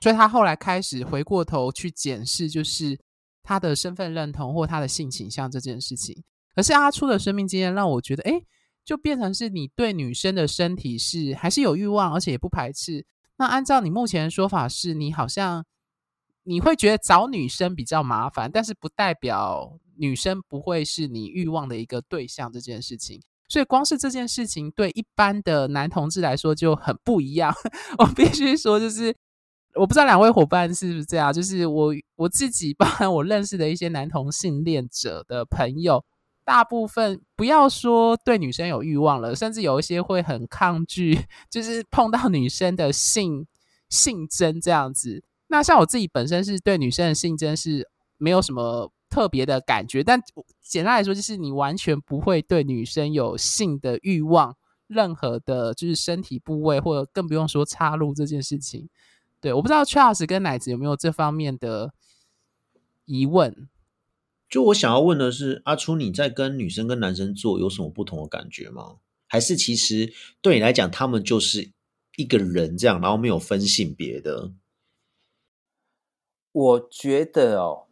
[0.00, 2.98] 所以他后来开始回过头去检视，就是
[3.42, 6.24] 他的身份认同或他的性倾向这件事情。
[6.54, 8.40] 可是阿初的生命经验让我觉得，哎。
[8.82, 13.06] 就变成是你对女生的身体是还是有欲望，而且也不排斥。
[13.38, 15.64] 那按照你目前的说法，是你好像
[16.42, 23.20] 你会觉得找女生比较麻烦，但是不代表女生不会是你欲望的一个对象这件事情。
[23.48, 27.54] 所以光是这件事情对一般的男同志来说就很不一样。
[27.98, 29.14] 我必须说，就是
[29.74, 36.04] 我不知道两位伙伴是不是这样，就是我我自己包含 我认识的一些男同性恋者的朋友。
[36.46, 41.18] 大部分不要说对女生有欲望了，甚至有一些会很抗拒，
[41.50, 43.46] 就是碰到女生的性
[43.88, 45.24] 性征这样子。
[45.48, 47.88] 那像我自己本身是对女生的性征是
[48.18, 50.20] 没有什么特别的感觉，但
[50.60, 54.56] 简单来说，就是你完全不会对女生有性的欲望，
[54.88, 58.88] 任何的就是身体部位，或者更不用说插入这件事情。
[59.40, 61.94] 对，我不知道 Charles 跟奶子有没有这方面的
[63.04, 63.68] 疑问。
[64.48, 68.96] 就我想要问的是，阿初你在跟女生跟男生做有什么不同的感觉吗？
[69.28, 70.12] 还是其实
[70.42, 71.70] 对你来讲，他们就是
[72.16, 74.50] 一个人这样，然后没有分性别的？
[76.50, 77.83] 我觉得哦，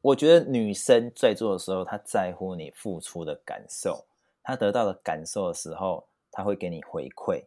[0.00, 4.06] 我觉得女生在做的时候，她在乎你付出的感受，
[4.42, 7.46] 她得到的感受的时候，她会给你回馈。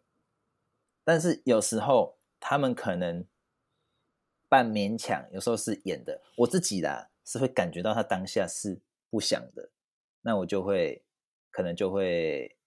[1.03, 3.25] 但是有时候他们可能
[4.47, 6.21] 半勉强，有时候是演的。
[6.37, 7.09] 我自己啦。
[7.25, 9.69] 是会感觉到他当下是不想的，
[10.23, 11.05] 那我就会
[11.49, 12.57] 可能就会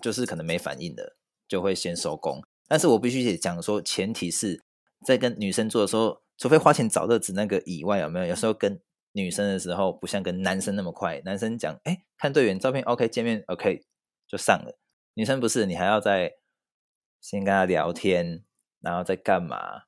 [0.00, 1.14] 就是可能没反应的，
[1.46, 2.42] 就会先收工。
[2.66, 4.62] 但是我必须得讲说，前提是
[5.04, 8.24] 在跟女生做的时候，除非花钱找乐子那个以外，有没有？
[8.24, 8.80] 有时候跟
[9.12, 11.20] 女生的时候，不像跟男生那么快。
[11.22, 13.84] 男生讲，哎，看队员照片，OK，见面，OK，
[14.26, 14.78] 就上了。
[15.12, 16.36] 女生不是，你还要在
[17.20, 18.42] 先跟他聊天，
[18.80, 19.82] 然后再干嘛？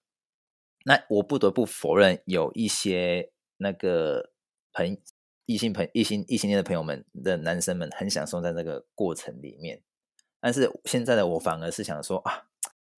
[0.84, 4.32] 那我不得不否认，有一些那个
[4.74, 5.00] 朋
[5.46, 9.82] 异性朋异性异性恋的朋友们的男生们很享受在那个过程里面，
[10.38, 12.48] 但是现在的我反而是想说啊，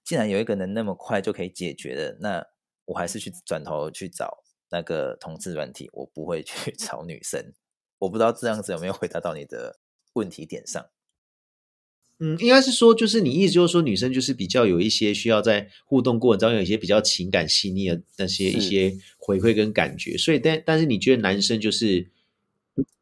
[0.03, 2.45] 既然有一个能那么快就可以解决的，那
[2.87, 7.53] 我还是去转头去找那个同志软体，我不会去 找女生。
[7.99, 9.79] 我不知道这样子有没有 回答到你的
[10.15, 10.87] 问题点上。
[12.21, 22.09] 嗯，应该是说，就是你意思就是说，女生就是比较有一些需要在互动过程中有一些比较情感细腻的那些一些回馈跟感觉，所以但但是你觉得男生就是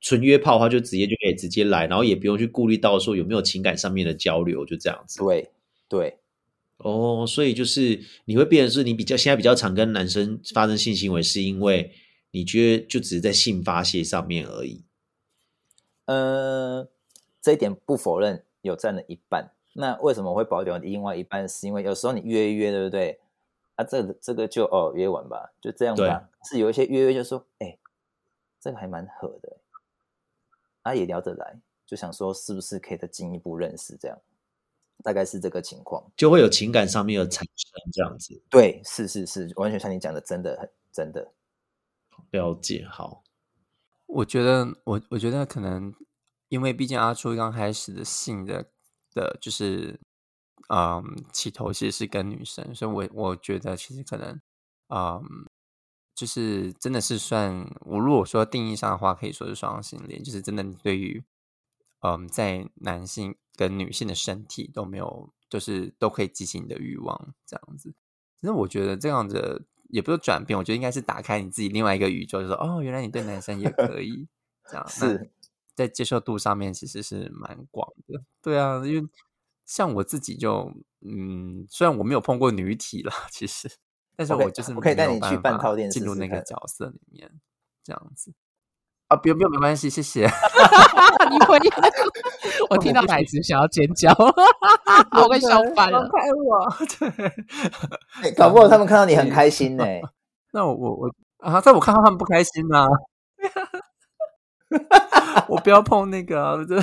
[0.00, 5.18] 纯约炮的话，就直接就可以直接来，然后也不用去顾虑到说有没有情感上面的交流，就这样子。
[5.18, 5.50] 对
[5.88, 6.16] 对，
[6.78, 11.92] 哦，所以就是你会变成是你比较现在比较常跟男生发生性行为，是因为
[12.30, 14.84] 你觉得就只是在性发泄上面而已。
[16.06, 16.88] 呃，
[17.40, 18.44] 这一点不否认。
[18.62, 21.48] 有占了一半，那为什么会保留另外一半？
[21.48, 23.18] 是因为有时候你约一约，对不对？
[23.74, 26.30] 啊，这个这个就哦约完吧，就这样吧。
[26.48, 27.76] 是有一些约约就说，哎，
[28.60, 29.56] 这个还蛮合的，
[30.82, 33.96] 啊也聊得来，就想说是不是可以再进一步认识？
[33.96, 34.16] 这样
[35.02, 38.42] 大概是这个情况，就会有情感上面的产生这样子。
[38.48, 41.32] 对，是是是，完全像你讲的，真的很真的
[42.30, 42.86] 了解。
[42.90, 43.22] 好，
[44.06, 45.94] 我觉得我我觉得可能。
[46.48, 48.66] 因为毕竟阿初刚开始的性的
[49.14, 49.98] 的，就是
[50.68, 54.38] 嗯起头其实是跟女生，所以我我觉得其实可能
[54.88, 55.22] 嗯
[56.14, 61.24] 就是真的是算我如果说定义上的话，可以说是双性恋，就是真的对于
[62.02, 67.94] 嗯在男性跟女性的身体都没有，就是都可以激起你的欲望这样子。
[68.40, 74.28] 其实我觉得这样子也不是转变，我觉得应该是打开你自己另外一个宇宙，就说哦，原来你对男生也可以
[74.68, 75.30] 这样是。
[75.74, 79.08] 在接受度上面其实是蛮广的，对啊，因为
[79.64, 83.70] 像我自己就，嗯，虽然我没有碰过女体啦，其实，
[84.14, 87.40] 但是我就是我可以带你去半套店进入那个角色里面，
[87.82, 88.34] 这样子
[89.12, 90.24] 啊，不用不用，没关系，谢谢。
[91.30, 91.58] 你回，
[92.70, 94.10] 我听到奶子想要尖叫，
[95.12, 96.74] 我快笑翻了，开我，
[98.22, 99.84] 对，搞不好他们看到你很开心呢。
[100.52, 102.86] 那我我我啊，在我看到他们不开心呢。
[105.48, 106.76] 我不要碰那个，这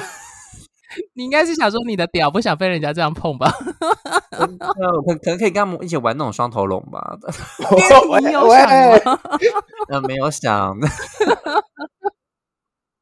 [1.15, 3.51] 你应该是想说你的屌不想被人家这样碰吧？
[4.38, 7.17] 我可可能可以跟他们一起玩那种双头龙吧？
[8.21, 8.69] 你有想
[9.03, 9.19] 吗？
[9.89, 10.77] 呃，没有想，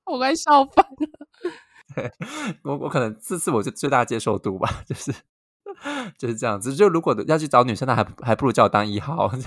[0.08, 2.12] 我快笑翻了。
[2.64, 5.14] 我我可能这次我就最大接受度吧， 就是
[6.18, 6.74] 就是这样子。
[6.76, 9.32] 就如果要去找女生，那还还不如叫我当一号。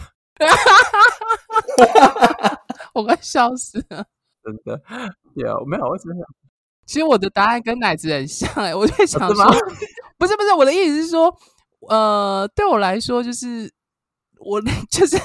[2.94, 4.04] 我快笑死了。
[4.42, 4.80] 真的
[5.34, 5.84] 对啊没有？
[5.86, 6.24] 我只是想，
[6.86, 9.44] 其实我的答案跟奶子很像哎，我在想说，
[10.18, 11.32] 不是不是，我的意思是说，
[11.88, 13.70] 呃，对我来说，就是
[14.38, 15.18] 我就是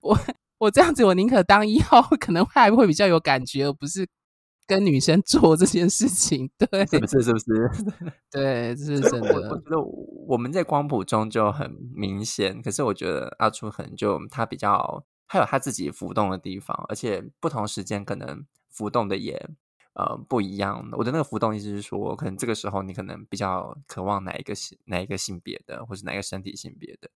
[0.00, 0.18] 我
[0.58, 4.08] 我这样子，我宁可当一号，可能还会比较有感觉，而不是
[4.66, 6.50] 跟女生做这件事情。
[6.58, 7.22] 对， 是不是？
[7.22, 7.70] 是不是？
[8.30, 9.34] 对，这是真的。
[9.34, 9.80] 我觉得
[10.26, 15.04] 我们在光谱中就很明显，可是我觉得阿初可能就他比较。
[15.26, 19.34] 还有他自己浮动的地方，而且不同时间可能浮动的也
[19.94, 20.86] 呃不一样。
[20.92, 27.10] 我的那个浮动意思是说，可能这个时候你可能比较渴望哪一个性哪一个性别的，或是哪个身体性别的。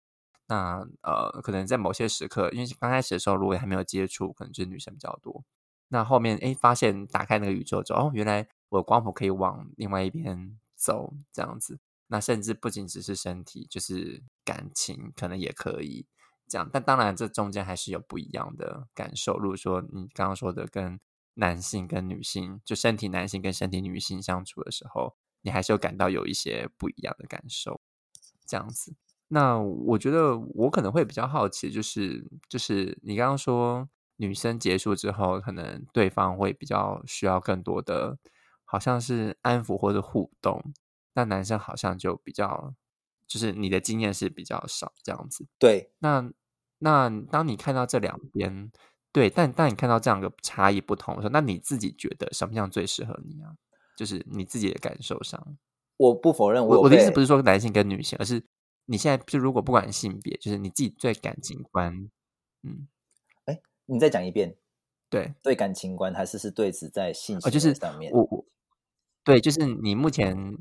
[0.48, 5.44] 那呃，可能在某些时刻，因为刚开始的时候如果还没有接触，可能就是女生比较多。
[5.88, 11.78] 那后面哎，发现打开那个宇宙之后，哦，原来我的光谱可以往另外一边走，这样子。
[12.08, 16.06] 那甚至不仅只是身体，就是感情，可能也可以。
[16.48, 19.36] 这样，但当然，这中间还是有不一样的感受。
[19.38, 20.98] 如果说你刚刚说的跟
[21.34, 27.80] 男性跟女性，就身体男性跟身体女性相处的时候，你还是有感到有一些不一样的感受。
[28.46, 28.94] 这样子，
[29.28, 33.86] 那我觉得我可能会比较好奇，就是就是你刚刚说
[34.18, 38.18] 女生结束之后，可能对方会比较需要更多的，
[38.66, 40.62] 好像是安抚或者互动，
[41.14, 42.74] 那男生好像就比较。
[43.26, 45.92] 就是你的经验是比较少这样子，对。
[45.98, 46.32] 那
[46.78, 48.72] 那当你看到这两边，
[49.12, 53.52] 对，但当你看到这样的差异不同的时候，那你自己觉得什么样最适合你啊？
[53.98, 55.58] 就是你自己的感受上，
[55.98, 58.42] 我不否认，我我的意思不是说男性跟女性，而是
[58.86, 61.92] 你现在就如果不管性别，就是你自己对感情观，
[62.62, 62.97] 嗯，哎，
[63.88, 64.56] 你再讲一遍，
[65.10, 68.44] 对，对感情观还是是对只在性就是上面，我我
[69.24, 70.56] 对，就是你目前。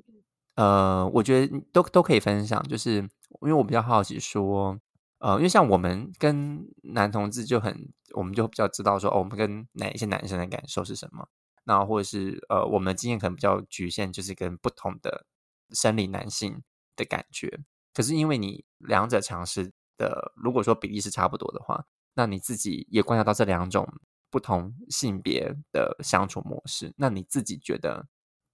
[0.55, 3.09] 呃，我觉得都都可以分享，就是因
[3.41, 4.75] 为我比较好奇说，
[5.19, 11.27] 呃，因为像我们跟男同志就很，我们就比较知道说，哦，我们跟哪一些男生的感受是什么，
[11.65, 15.27] 那或者是呃，我们的经验可能比较局限，就是跟不同的
[15.69, 16.63] 生理男性
[16.95, 17.59] 的感觉。
[17.93, 21.85] 可是因为你两者尝试的，如果说比例是差不多的话，
[22.17, 23.87] 那你自己也观察到这两种
[24.29, 28.07] 不同性别的相处模式，那你自己觉得？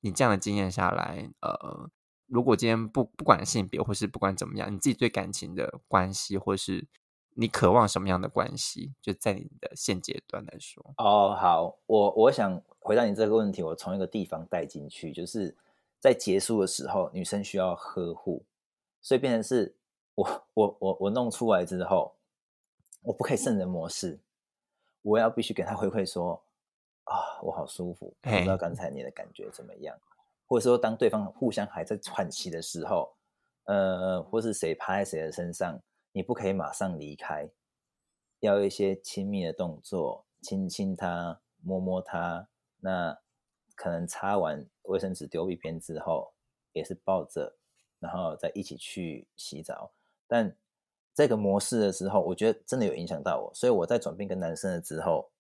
[0.05, 1.89] 你这样的经验下来，呃，
[2.27, 6.85] 如果今天不不管性别，或是不管怎么样，你自己对感情的关系，或是
[7.35, 10.93] 你渴望什么样的关系，就在你的现阶段来说。
[10.97, 15.55] 哦，好，我我想回答你这个问题，我从一个地方带进去，就是
[16.01, 18.45] 在结束的时候，女生需要呵护，
[19.01, 19.77] 所以变成是
[20.15, 22.13] 我我我我弄出来之后，
[23.03, 24.19] 我不可以圣人模式，
[25.01, 26.43] 我要必须给他回馈说
[27.03, 29.97] 啊，我好舒服，不知道刚才你的感觉怎么样，
[30.47, 33.15] 或者说当对方互相还在喘息的时候，
[33.65, 35.81] 呃，或是谁趴在谁的身上，
[36.11, 37.49] 你不可以马上离开，
[38.39, 42.47] 要一些亲密的动作，亲亲他，摸摸他，
[42.79, 43.19] 那。
[43.75, 46.31] 可能擦完卫生纸丢一边之后，
[46.73, 47.57] 也是抱着，
[47.97, 49.91] 然后再一起去洗澡。
[50.27, 50.55] 但
[51.13, 55.31] 这个模式的时候，我觉得真的有影响到我，所以我在转变跟男生了之后，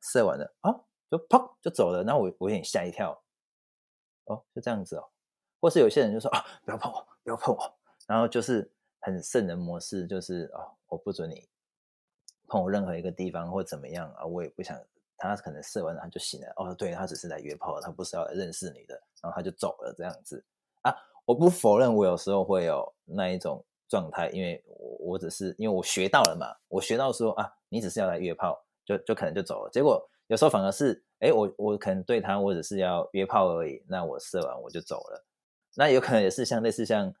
[0.00, 0.72] 射完了啊，
[1.10, 2.04] 就砰就走了。
[2.04, 3.20] 然后我我有点吓一跳，
[4.24, 5.08] 哦，就这样子哦。
[5.60, 11.48] 或是有些人就说啊，不要碰我，不要碰我，然后就是很圣人模式，就是哦，我不准你
[12.46, 14.78] 碰我任何一个地方或怎么样啊，我也不想。
[15.20, 20.44] 他可能射完了他就醒了哦，对他只是来约炮，他不是要来认识你的，然后他就走了这样子
[20.82, 20.94] 啊。
[21.24, 29.70] 我不否认我有时候会有那一种状态，因为我我只是因为我学到了嘛，我学到说啊，你只是要来约炮，就就可能就走了。
[29.70, 35.24] 结果有时候反而是，哎，我我可能对他我只是要约炮而已，那我射完我就走了。
[35.76, 37.12] 那有可能也是像类似像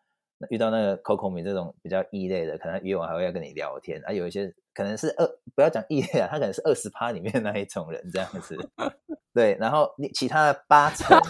[0.50, 4.54] 遇到那个 Coco 米这种比较异类的，可能约完还会要跟你聊天啊，有一些。
[4.74, 5.26] 可能是二，
[5.56, 8.56] 不要讲异类啊，他可能是二十趴里面那一种人这样子，
[9.34, 11.20] 对，然后你其他的八成，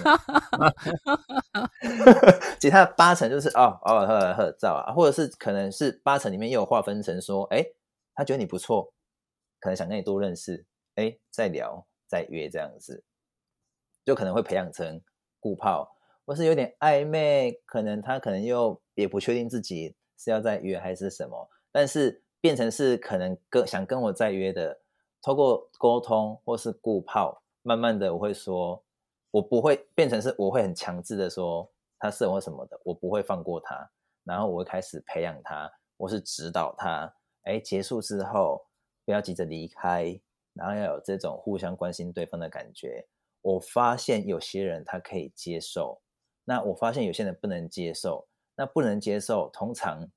[2.61, 7.65] 其他的八成就是哦哦合合照啊，或者是可能是八成里面又有划分成说，哎，
[8.15, 8.93] 他觉得你不错，
[9.61, 13.03] 可能想跟你多认识，哎，再聊再约这样子，
[14.05, 15.01] 就可能会培养成
[15.41, 15.97] 固炮，
[16.27, 22.23] 或是有点暧昧，可能他可能又也不确定自己是要再约还是什么，但是。
[22.41, 24.81] 变成是可能跟想跟我再约的，
[25.21, 28.81] 透过沟通或是固炮，慢慢的我会说，
[29.33, 31.69] 我不会变成是我会很强制的说
[31.99, 33.91] 他是我什么的，我不会放过他，
[34.23, 38.65] 然后我会开始培养他，我是指导他，哎，结束之后
[39.05, 40.21] 不要急着离开，
[40.53, 43.05] 然后要有这种互相关心对方的感觉。
[43.43, 46.01] 我发现有些人他可以接受，
[46.45, 48.29] 那我发现有些人不能接受，
[48.59, 50.11] 那不能接受，通常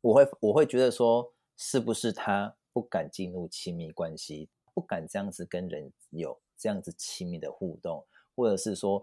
[0.00, 1.34] 我会我会觉得说。
[1.58, 9.02] 是不是他不敢进入亲密关系，不敢这样子跟人有这样子亲密的互动，或者是说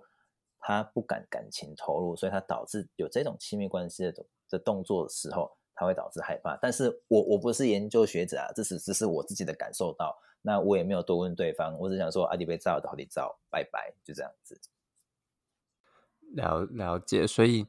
[0.60, 6.56] 他不敢感情投入，所以他导致有这种亲密关系的的动作的时候，他会导致害怕。
[6.62, 14.62] 但是我我不是研究学者啊，这是只是我自己的感受到，那我也没有多问对方，我只想说阿迪被照到底照，拜拜，就这样子。
[16.36, 17.66] 了了解，所以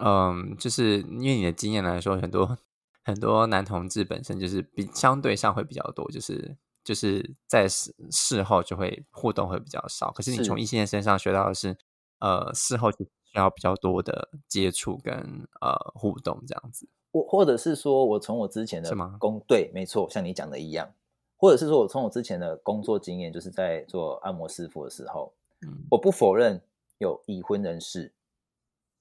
[0.00, 2.58] 嗯，就是因为你的经验来说，很多。
[3.02, 10.12] 很多男同志本身就是比相对上会比较多，就是就是在事事后就会互动会比较少。
[10.12, 11.76] 可是你从异性恋身上学到的是，
[12.20, 15.14] 呃，事后需要比较多的接触跟
[15.62, 16.86] 呃互动这样子。
[17.10, 20.92] 或或者是说我从我之前的工对，没错，像你讲的一样，
[21.38, 25.32] 或者是说我从我之前的工作经验，就是在做按摩师傅的时候，
[25.66, 26.62] 嗯，我不否认
[26.98, 28.12] 有已婚人士，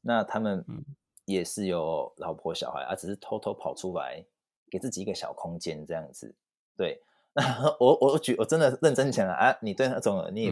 [0.01, 0.83] 那他们嗯。
[1.25, 4.25] 也是有老婆小孩啊，只是偷偷跑出来
[4.71, 6.33] 给自己一个小空间这样子。
[6.75, 7.03] 对，
[7.79, 10.51] 我我举我真的认真讲啊，你对那种你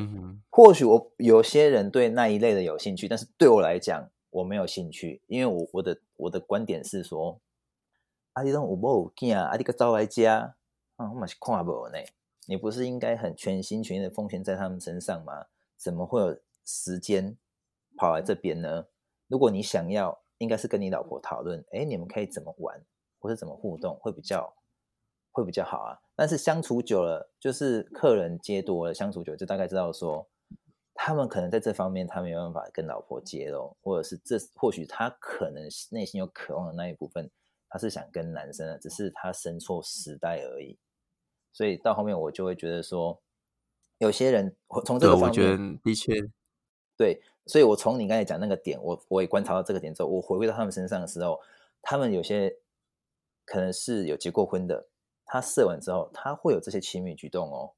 [0.51, 7.41] 或许我有些人对那一类的有兴趣，但是对我来讲我没有兴趣，因为我我的我的观点是说，
[8.33, 10.55] 啊，你种有某有见啊，你个招来家
[10.97, 11.97] 啊，我嘛是看不呢。
[12.45, 15.47] 你不是应该很全心全意的奉献在他们身上吗？
[15.75, 17.35] 怎么会有时间
[17.97, 18.85] 跑来这边呢？
[19.27, 20.21] 如果你想要。
[20.39, 22.79] 应该是跟你老婆讨论，哎，你们可以怎么玩，
[23.17, 24.55] 或者怎么互动，会比较
[25.31, 25.97] 会比较好啊。
[26.15, 30.29] 但是相处久了，就是客人接多了，相处久就大概知道说，
[30.93, 37.27] 他们可能在这方面他没办法跟老婆接喽，或者是这或许他可能内心有渴望的那一部分，
[37.67, 40.77] 他是想跟男生的，只是他生错时代而已。
[41.51, 43.19] 所以到后面我就会觉得说，
[43.97, 44.55] 有些人
[44.85, 46.13] 从这个方面的确
[46.95, 47.23] 对。
[47.47, 51.39] 所以，我从你刚才讲那个点，我我也观察到这个点之后，我回归到他们身上的时候，
[51.81, 52.53] 他们有些
[53.45, 54.89] 可能是有结过婚的，
[55.25, 57.73] 他射完之后，他会有这些亲密举动哦。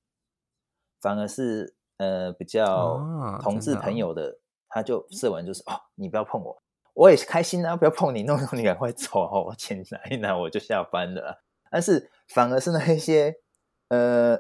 [1.00, 3.00] 反而是呃比较
[3.42, 6.62] 同志朋友的，他就射完就是哦，你不要碰我，
[6.94, 11.44] 我也开心啊，不要碰你，弄弄你赶快走哦，我钱拿一拿我就下班了。
[11.72, 13.36] 但是反而是那一些
[13.90, 14.40] 呃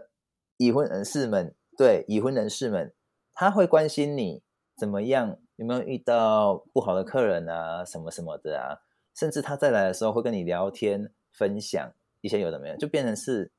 [0.58, 2.94] 已婚人士们，对已婚人士们，
[3.34, 4.44] 他会关心你。
[4.80, 5.38] 怎么样？
[5.58, 7.84] 有没有遇到不好的客人啊？
[7.84, 8.80] 什么什么的啊？
[9.14, 13.52] 甚至他再来的时候会跟你聊天，分享一些有的没有，就变成是。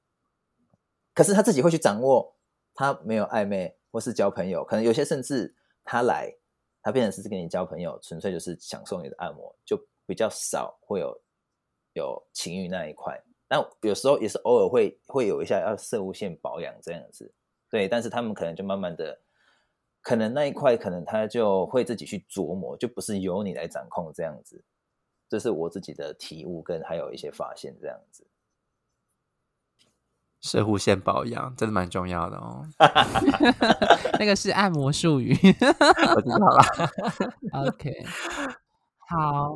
[1.12, 2.34] 可是他自己会去掌握，
[2.72, 5.54] 他没有暧昧或是交朋友，可能有些甚至
[5.84, 6.34] 他来，
[6.80, 11.20] 他变成是跟你交朋友，纯粹就是享受你的按摩，就比较少会有
[11.92, 13.22] 有情欲那一块。
[13.48, 17.30] 那有时候也是偶尔会会有一下要射物线保养这样子，
[17.68, 19.20] 对，但是他们可能就慢慢的，
[20.02, 24.62] 可能那一块可能他就会自己去琢磨，就不是由你来掌控这样子。
[25.28, 28.26] 这是我自己的体悟跟还有一些发现这样子。
[30.40, 32.66] 射护线保养真的蛮重要的哦，
[34.18, 35.36] 那个是按摩术语。
[35.36, 36.64] 我知道了。
[37.68, 38.02] OK，
[39.00, 39.52] 好，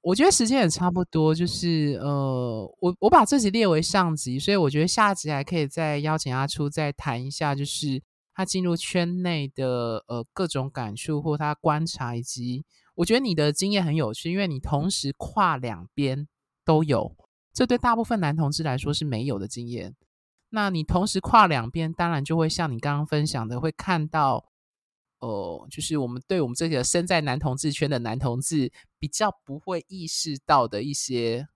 [0.00, 8.00] 我觉得时间也差不多，就是呃，我我把这集列为上集，所以我觉得下集还可以再邀请阿初再谈一下，就是
[8.40, 12.64] 他进入圈内的呃各种感触或他观察，以及
[12.94, 16.26] 我觉得你的经验很有趣，因为你同时跨两边
[16.64, 17.14] 都有。
[17.52, 19.94] 这对大部分男同志来说是没有的经验。
[20.48, 24.46] 那你同时跨两边，当然就会像你刚刚分享的，会看到，
[25.18, 31.46] 哦，就是我们对我们这些身在男同志圈的男同志比较不会意识到的一些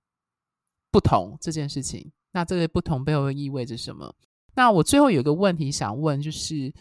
[0.91, 2.13] 不同这件事情。
[2.33, 4.15] 那这个不同背后意味着什么？
[4.55, 6.73] 那我最后有一个问题想问，就是。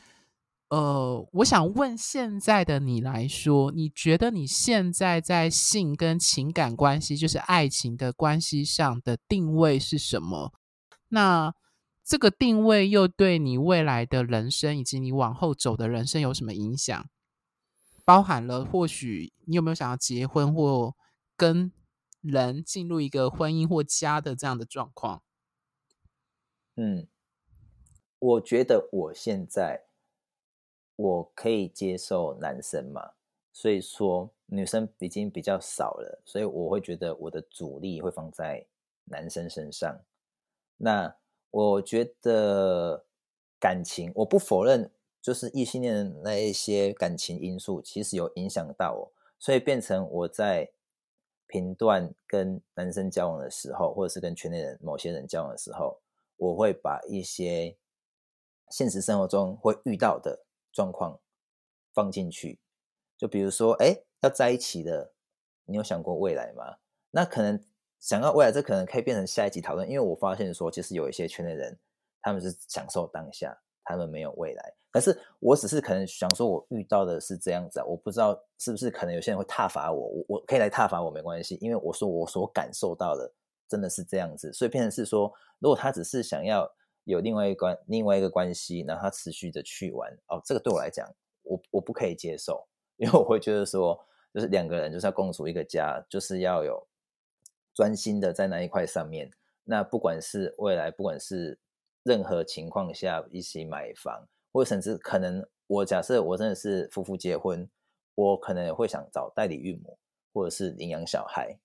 [0.69, 10.51] 呃，我想问现在的你来说，你觉得你现在在性跟情感关系，就是爱情的关系上的定位是什么？
[11.09, 11.53] 那
[12.03, 17.05] 这个定位又对你未来的人生以及你往后走的人生有什么影响？
[18.03, 20.95] 包含了或许你有没有想要结婚或
[21.37, 21.71] 跟
[22.21, 25.21] 人进入一个婚姻或家的这样的状况？
[26.75, 27.05] 嗯，
[28.23, 29.83] 我觉得我现在。
[30.95, 33.13] 我可以接受男生嘛，
[33.51, 38.63] 所以说女生已经比较少了，所以我会觉得我的主力会放在
[39.05, 39.99] 男生身上。
[40.77, 41.15] 那
[41.49, 43.03] 我觉得
[43.59, 44.87] 感情，我不否认，
[45.19, 50.69] 就是异性恋那一些感情因素，其实有影响到我，所以变成我在
[51.47, 55.99] 评断跟男生交往的时候，或者是跟圈内人某些人交往的时候，
[56.37, 57.75] 我会把一些
[58.73, 60.45] 现实生活中会遇到的。
[60.75, 61.19] 状况
[61.93, 62.59] 放进去，
[63.15, 65.13] 就比如说，哎，要在一起的，
[65.65, 66.77] 你有想过未来吗？
[67.11, 67.63] 那可能
[67.99, 69.87] 想要未来，这可能可以变成下一集讨论。
[69.87, 71.77] 因为我发现说，其实有一些圈内人，
[72.23, 74.73] 他们是享受当下，他们没有未来。
[74.89, 83.31] 可是我只是可能想说，我遇到的是这样子啊，我不知道是不是可能有些人会挞伐我，我我可以来挞伐我没关系，因为我说我所感受到的
[83.69, 86.67] 真的是这样子，所以变成是说，如果他只是想要。
[87.05, 91.05] 有另外一关另外一个关系，然后他持续的去玩哦，这个对我来讲，
[91.43, 93.99] 我我不可以接受，因为我会觉得说，
[94.33, 96.87] 就是两个人就是要共处一个家，就是要有
[97.73, 99.29] 专心的在那一块上面。
[99.65, 101.59] 那不管是未来，不管是
[102.03, 107.69] 任何情况下一起买房，或者甚至可能我假设我真的是夫妇结婚，
[108.15, 109.97] 我可能也会想找代理孕母，
[110.33, 111.59] 或者是领养小孩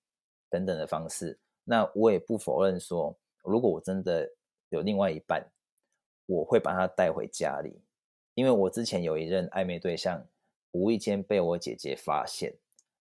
[0.51, 1.39] 等等的方式。
[1.63, 4.29] 那我也不否认说，如果我真的。
[4.71, 5.51] 有另外一半，
[6.27, 7.81] 我会把他带回家里，
[8.35, 10.27] 因为我之前有一任暧昧对象，
[10.73, 12.59] 无意间被我姐姐发现，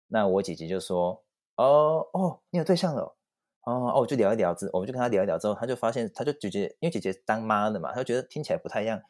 [0.07, 1.23] 那我姐姐就说
[1.57, 3.15] ：“哦哦，你有对象了，
[3.63, 9.01] 哦哦，就聊一聊之，我们就跟他聊一聊之后，他就发现，他就姐姐，因为姐姐当妈的嘛，他就觉得听起来不太一样，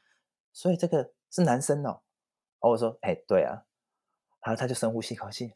[0.51, 2.01] 所以这个是男生哦。
[2.59, 3.65] 哦，我说，哎，对啊，
[4.41, 5.53] 然后他就深呼吸一口气，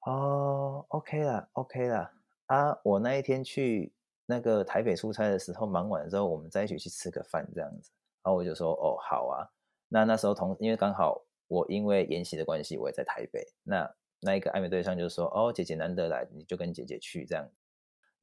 [0.00, 2.10] 哦，OK 了，OK 了，
[2.46, 3.94] 啊，我那一天去。
[4.32, 7.90] 那个台北出差的时候，忙完之后，我们再一起去吃个饭这样子。
[8.22, 9.44] 然后我就说：“哦，好啊。”
[9.88, 13.46] 那那时候同因为刚好我因为演习的关系，我也在台北。
[13.62, 17.46] 那那一个暧昧对象就说：“哦，姐姐难得来，你就跟姐姐去这样。”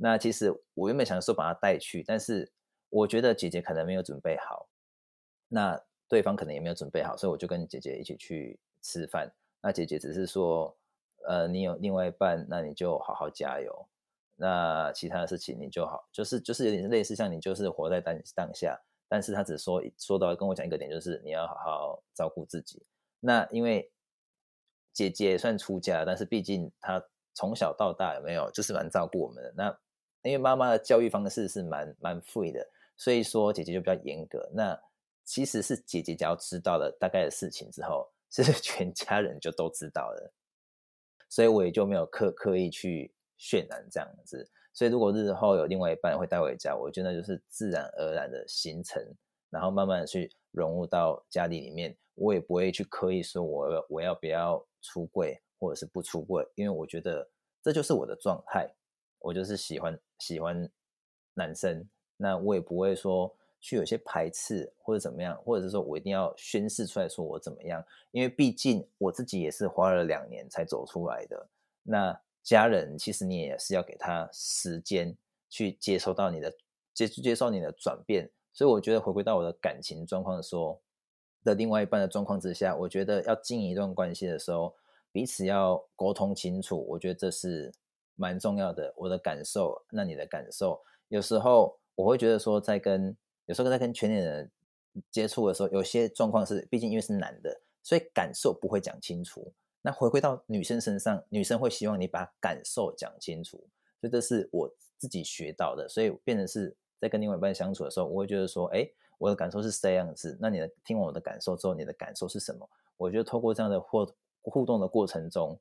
[0.01, 2.51] 那其实我原本想说把她带去，但是
[2.89, 4.67] 我觉得姐姐可能没有准备好，
[5.47, 9.31] 那对方可能也没有准备好，所以我就跟姐姐一起去吃饭。
[9.61, 10.75] 那姐姐只是说
[11.27, 13.87] ：“呃，你有另外一半，那你就好好加油。”
[14.41, 18.79] 那其他的事情你就好，就是就是有点类似像你就是活在当当下，
[19.09, 22.81] 但是他只说说到跟我讲一个点，就是你要好好照顾自己。
[23.19, 23.91] 那因为
[24.93, 29.53] 姐姐算出家，但是毕竟她从小到大有没有就是蛮照顾我们的。
[29.57, 29.77] 那
[30.21, 32.65] 因为妈妈的教育方式是蛮蛮 free 的，
[32.95, 34.49] 所以说姐姐就比较严格。
[34.53, 34.81] 那
[35.25, 40.31] 其实是姐姐只要知道了大概的事情之后， 是全家人就都知道了，
[41.27, 43.13] 所以我也就没有刻刻意去。
[43.39, 49.01] 渲染这样子，所以如果日后有另外一半会带回家，我觉得就是自然而然的形成，
[49.49, 57.27] 然后慢慢的去融入到家里里面，我也不会去刻意说我我要不要出柜或者是不出柜，因为我觉得
[57.63, 58.69] 这就是我的状态，
[59.19, 60.69] 我就是喜欢喜欢
[61.33, 61.87] 男生，
[62.17, 67.81] 那我也不会说去有些排斥或者怎么样，或者是说我一定要宣示出来说我怎么样，
[68.11, 71.47] 因为毕竟我自己也是花了两年才走出来的。
[71.83, 75.15] 那家人其实你也是要给他时间
[75.49, 76.53] 去接收到你的
[76.93, 80.81] 接接受你的转变，所以我觉得回归到我的感情状况的时候
[81.43, 84.75] 的另外一半的状况之下，我觉得要经营一段关系的时候，
[85.11, 87.71] 彼此要沟通清楚，我觉得这是
[88.15, 88.93] 蛮重要的。
[88.97, 93.15] 我的感受，那你的感受，有时候我会觉得说在跟
[93.45, 94.51] 有时候在跟全年人
[95.09, 99.53] 接触的时候，有些状况是，毕竟因为是男的，所以感受不会讲清楚。
[99.81, 103.57] 那回归到女生身上，女生会希望你把感受讲清楚，
[104.01, 105.87] 所以这是我自己学到的。
[105.87, 108.85] 所以变成是在跟另外一半相处的时候，我会觉得说，哎，
[109.17, 110.37] 我的感受是这样子。
[110.41, 112.69] 那你的听完我的感受之后，你的感受是什么？
[112.97, 114.05] 我觉得透过这样的互
[114.41, 115.57] 互动的过程中，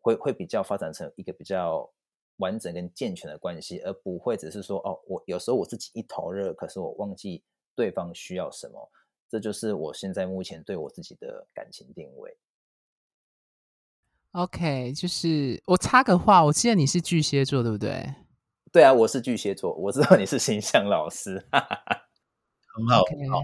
[0.00, 1.90] 会会比较发展成一个比较
[2.36, 7.42] 完整跟健全的关系，而不会只是说，哦，我有时候我自己一头热，可是我忘记
[7.74, 8.90] 对方需要什么。
[9.28, 12.34] 这就是我现在目前对我自己的感情定位。
[14.32, 18.14] OK，就是我插个话，我记得你是巨蟹座，对不对？
[18.70, 23.40] 对啊，我是巨蟹座，我知道你是形象老师， 很好，很好，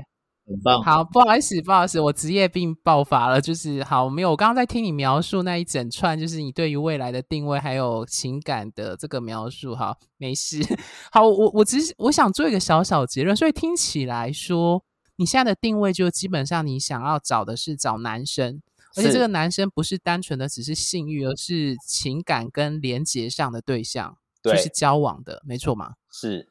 [0.47, 0.81] 很棒。
[0.85, 3.41] 好，不好意思，不好意思，我职业病爆发了。
[3.41, 9.75] 就是好，没有，我刚刚在听你描述那一整串，就是你对于未来的定位还有情感的这个描述。
[9.75, 10.61] 好，没事。
[11.11, 14.85] 好，我我只是我想做一个小小结论，所以听起来说，
[15.17, 18.63] 你现在的定位就基本上你想要找的是找男生。
[18.97, 25.95] 而且这个男生不是单纯的只是性欲，而是情感跟连结上的对象，就是交往的，没错吗？
[26.11, 26.49] 是，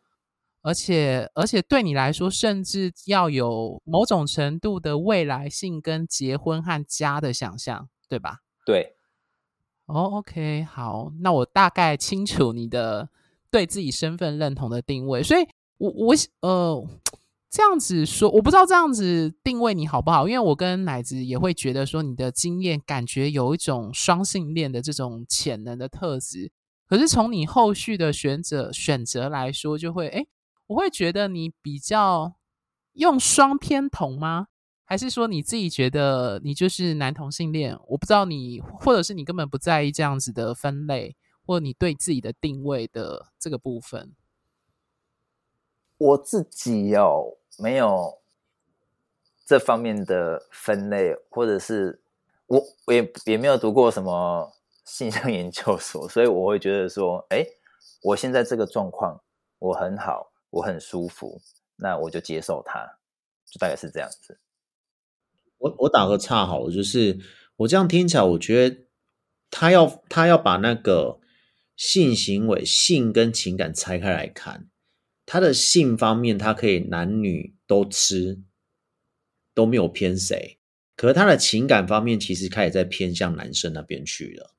[0.62, 8.42] 而且而且对你来说，甚至要有某种程度的未来性跟结婚和家的想象，对吧？
[8.66, 8.96] 对。
[9.88, 13.10] 哦，OK，好，那我大概清楚你的
[13.50, 16.88] 对自己身份认同的定位，所以我我呃。
[17.56, 26.52] 这样子说，我不知道这样子定位你好不好，因为我跟奶子也会觉得说你的经验感觉有一种双性恋的这种潜能的特质，
[26.86, 30.28] 可是从你后续的选择选择来说，就会哎，
[30.68, 32.36] 我会觉得你比较
[32.92, 34.48] 用双偏同吗？
[34.84, 37.80] 还是说你自己觉得你就是男同性恋？
[37.88, 44.12] 我不知道你，或者是你根本不在意这样子的分类，或你对自己的定位的这个部分。
[45.98, 47.38] 我自己有。
[47.58, 48.20] 没有
[49.46, 52.02] 这方面的分类，或者是
[52.48, 54.52] 我我也也没有读过什么
[54.84, 57.46] 性向研究所，所以我会觉得说，哎，
[58.04, 59.22] 我现在这个状况
[59.60, 61.42] 我很好，我很舒服，
[61.78, 62.98] 那我就接受它，
[63.46, 64.40] 就大概是这样子。
[65.58, 67.20] 我我打个岔好了，就是
[67.58, 68.86] 我这样听起来，我觉得
[69.50, 71.20] 他要他要把那个
[71.76, 74.70] 性行为、性跟情感拆开来看。
[75.28, 78.40] 他的性方面，他可以男女都吃，
[79.56, 80.60] 都没有偏谁。
[80.96, 84.54] 可是他的情感方面，其实开始在偏向男生那边去了。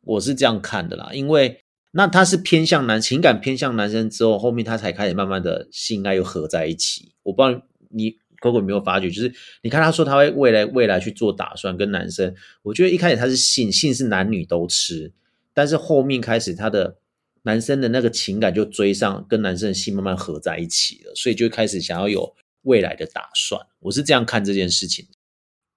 [0.00, 7.12] 我是这样看的啦，因为那他是偏向男情感偏向男生之后，后面他才开始慢慢的性爱又合在一起。
[7.22, 15.12] 我不知道你可可有没有发觉，就是你看他说他会未来未来去做打算跟男生，我觉得一开始他是性性是男女都吃，
[15.52, 16.96] 但是后面开始他的。
[17.44, 23.60] 男生的那个情感就追上，跟男生的心慢慢合在一起了，所以就开始想要有未来的打算。
[23.80, 25.06] 我是这样看这件事情。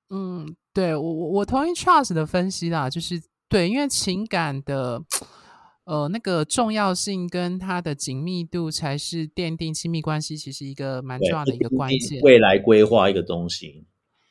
[0.10, 5.02] 嗯，对我我我同意 Charles 的分析啦，就是对，因为情感的
[5.86, 12.22] 呃那个重要性跟它的紧密度，才是奠定亲密关系其实一个蛮重要的一个关键。
[12.22, 13.88] 未来规划一个东西，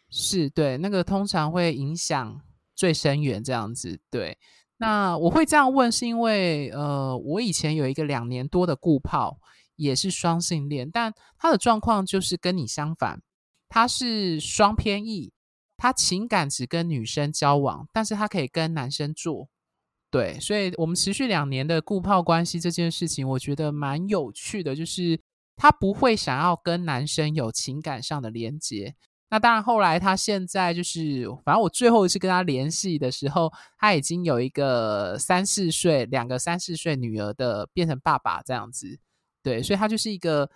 [0.09, 2.41] 是对那个通常会影响
[2.77, 4.39] 最深远这样子，对。
[4.87, 9.39] 那我会这样问，是因为呃，我以前有一个两年多的顾炮，
[9.77, 13.23] 也是双性恋，但他的状况就是跟你相反，
[13.67, 15.33] 他是双偏异，
[15.79, 19.49] 他情感只跟女生交往，但是他可以跟男生做，
[20.11, 25.19] 对，所以我们持续两年的顾炮关系这件事情，我觉得蛮有趣的，就是
[25.57, 28.95] 他不会想要跟男生有情感上的连接。
[29.35, 38.97] 那当然，后来他现在就是，反正我最后一次跟他联系的时候，他已经有一个三四岁、两个三四岁女儿的变成爸爸这样子，
[39.43, 40.49] 对，所以他就是一个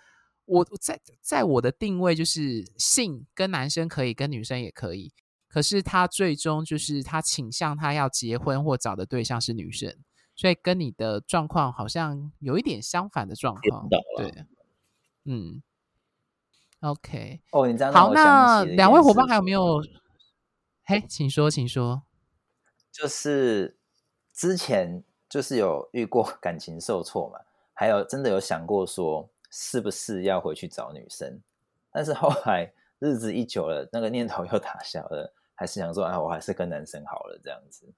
[0.45, 5.11] 我在在我的定位就是性跟男生可以，跟女生也可以，
[5.49, 9.93] 可是他最终就是他倾向他要结婚或找的对象是女生，
[10.37, 14.45] 所以跟你的状况好像有一点相反的状况，对，
[15.25, 15.61] 嗯。
[16.81, 19.81] OK，哦，你这样好，那两位伙伴还有没有？
[20.85, 22.03] 嘿，请说，请说。
[22.91, 23.77] 就是
[24.33, 27.39] 之前就是有遇过 感情受挫嘛，
[27.73, 31.41] 还有真的有想过说，是不是要回去找女生？
[31.91, 37.93] 但是后来日子一久了，那个念头又打消了，还是想说啊，我还是跟男生好了这样子。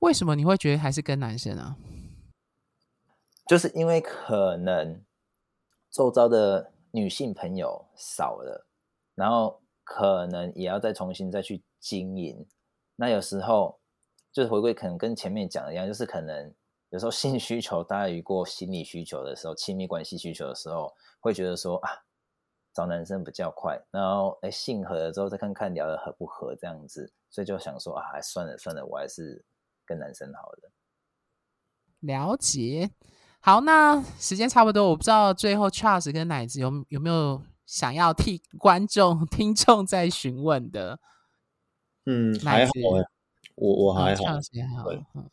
[0.00, 1.76] 为什么你会觉得还是跟男生啊？
[3.46, 5.02] 就是因为可能
[5.90, 8.66] 周遭的女性朋友少了，
[9.14, 12.46] 然后可能也要再重新再去经营。
[12.96, 13.78] 那有时候
[14.32, 16.52] 就是回归，可能跟前面讲的一样，就是可能
[16.90, 21.90] 有时候性需求大于过心理需求的时候，亲密关系需求的时候，会觉得说啊，
[22.74, 23.80] 找男生比较快。
[23.90, 29.44] 然后哎，性合了之后再看看聊的合不合这样子，所以就想说啊，还算了算了，我还是
[29.84, 30.70] 跟男生好了。
[32.00, 32.90] 了解。
[33.42, 41.00] 好，那时间差不多，我不知道最后 Charles 跟奶子有有没有想要替观众、 听众在询问的。
[42.04, 42.72] 嗯，还好
[43.54, 45.30] 我我还好，还好。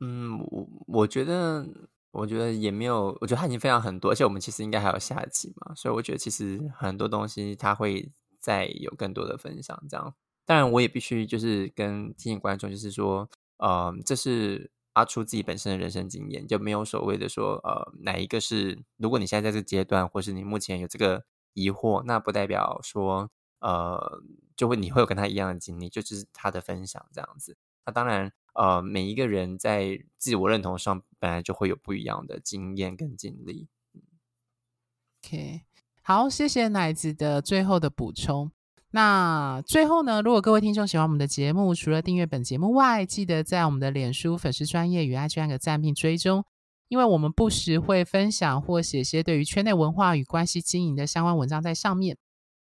[0.00, 1.66] 嗯，我我觉得，
[2.10, 9.78] 我觉得也没有，我觉得他已经分享很多，而且我们其实应该还有下集嘛，所以我觉得其实很多东西他会再有更多的分享。
[9.90, 10.14] 这样，
[10.46, 14.70] 当然我也必须就是跟提醒观众，就是说，呃，这是。
[14.94, 18.82] 阿出自己本身的人生经验，就没有所谓的说，呃，哪一个是？
[18.96, 23.30] 如果你现在在这阶段，或是你目前有这个疑惑，那不代表说，
[23.60, 24.22] 呃，
[24.56, 27.56] 就会你会有跟他一样的经历，就是他的分享这样子。
[27.86, 33.68] 那当然，呃，每一个人在自我认同上本来就会有不一样的经验跟经历。
[35.22, 35.62] OK，
[36.02, 38.50] 好，谢谢奶子的最后的补充。
[38.92, 46.44] 那最后呢，如果各位听众喜欢我们的节目，除了订阅本节目外，记得在我们的脸书粉丝专业与 IG 按个赞并追踪，
[46.88, 52.16] 因为我们不时会分享或写些对于圈内文化与关系经营的相关文章在上面。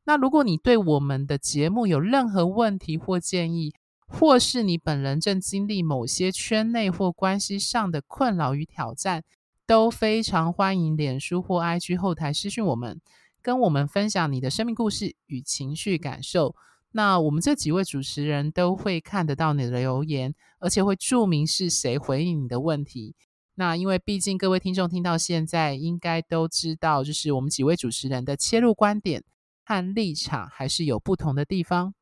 [0.03, 3.73] 那如果你对我们的节目有任何问题或建议，
[4.05, 9.23] 或是你本人正经历某些圈内或关系上的困扰与挑战，
[9.65, 13.01] 都非常欢迎脸书或 IG 后台私讯我们。
[13.41, 16.55] 跟我们分享你的生命故事与情绪感受，
[16.91, 23.15] 那我们这几位主持人都会看得到你的留言，而且会注明是谁回应你的问题。
[23.55, 29.23] 那因为毕竟各位听众听到现在，应该都知道，就是我们几位主持人的切入观点
[29.65, 31.93] 和立场还是有不同的地方。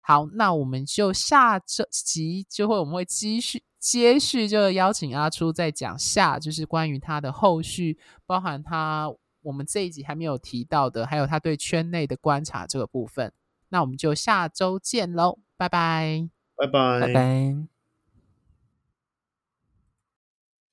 [0.00, 9.12] 好，那我们就下这集就会我们会继续接续，就邀请阿初再讲下，就是关于他的后续，包含他。
[9.46, 13.32] 我们这一集还没有提到的，还有他对圈内的观察这个部分，
[13.68, 17.75] 那我们就下周见喽，拜拜，拜拜，拜拜。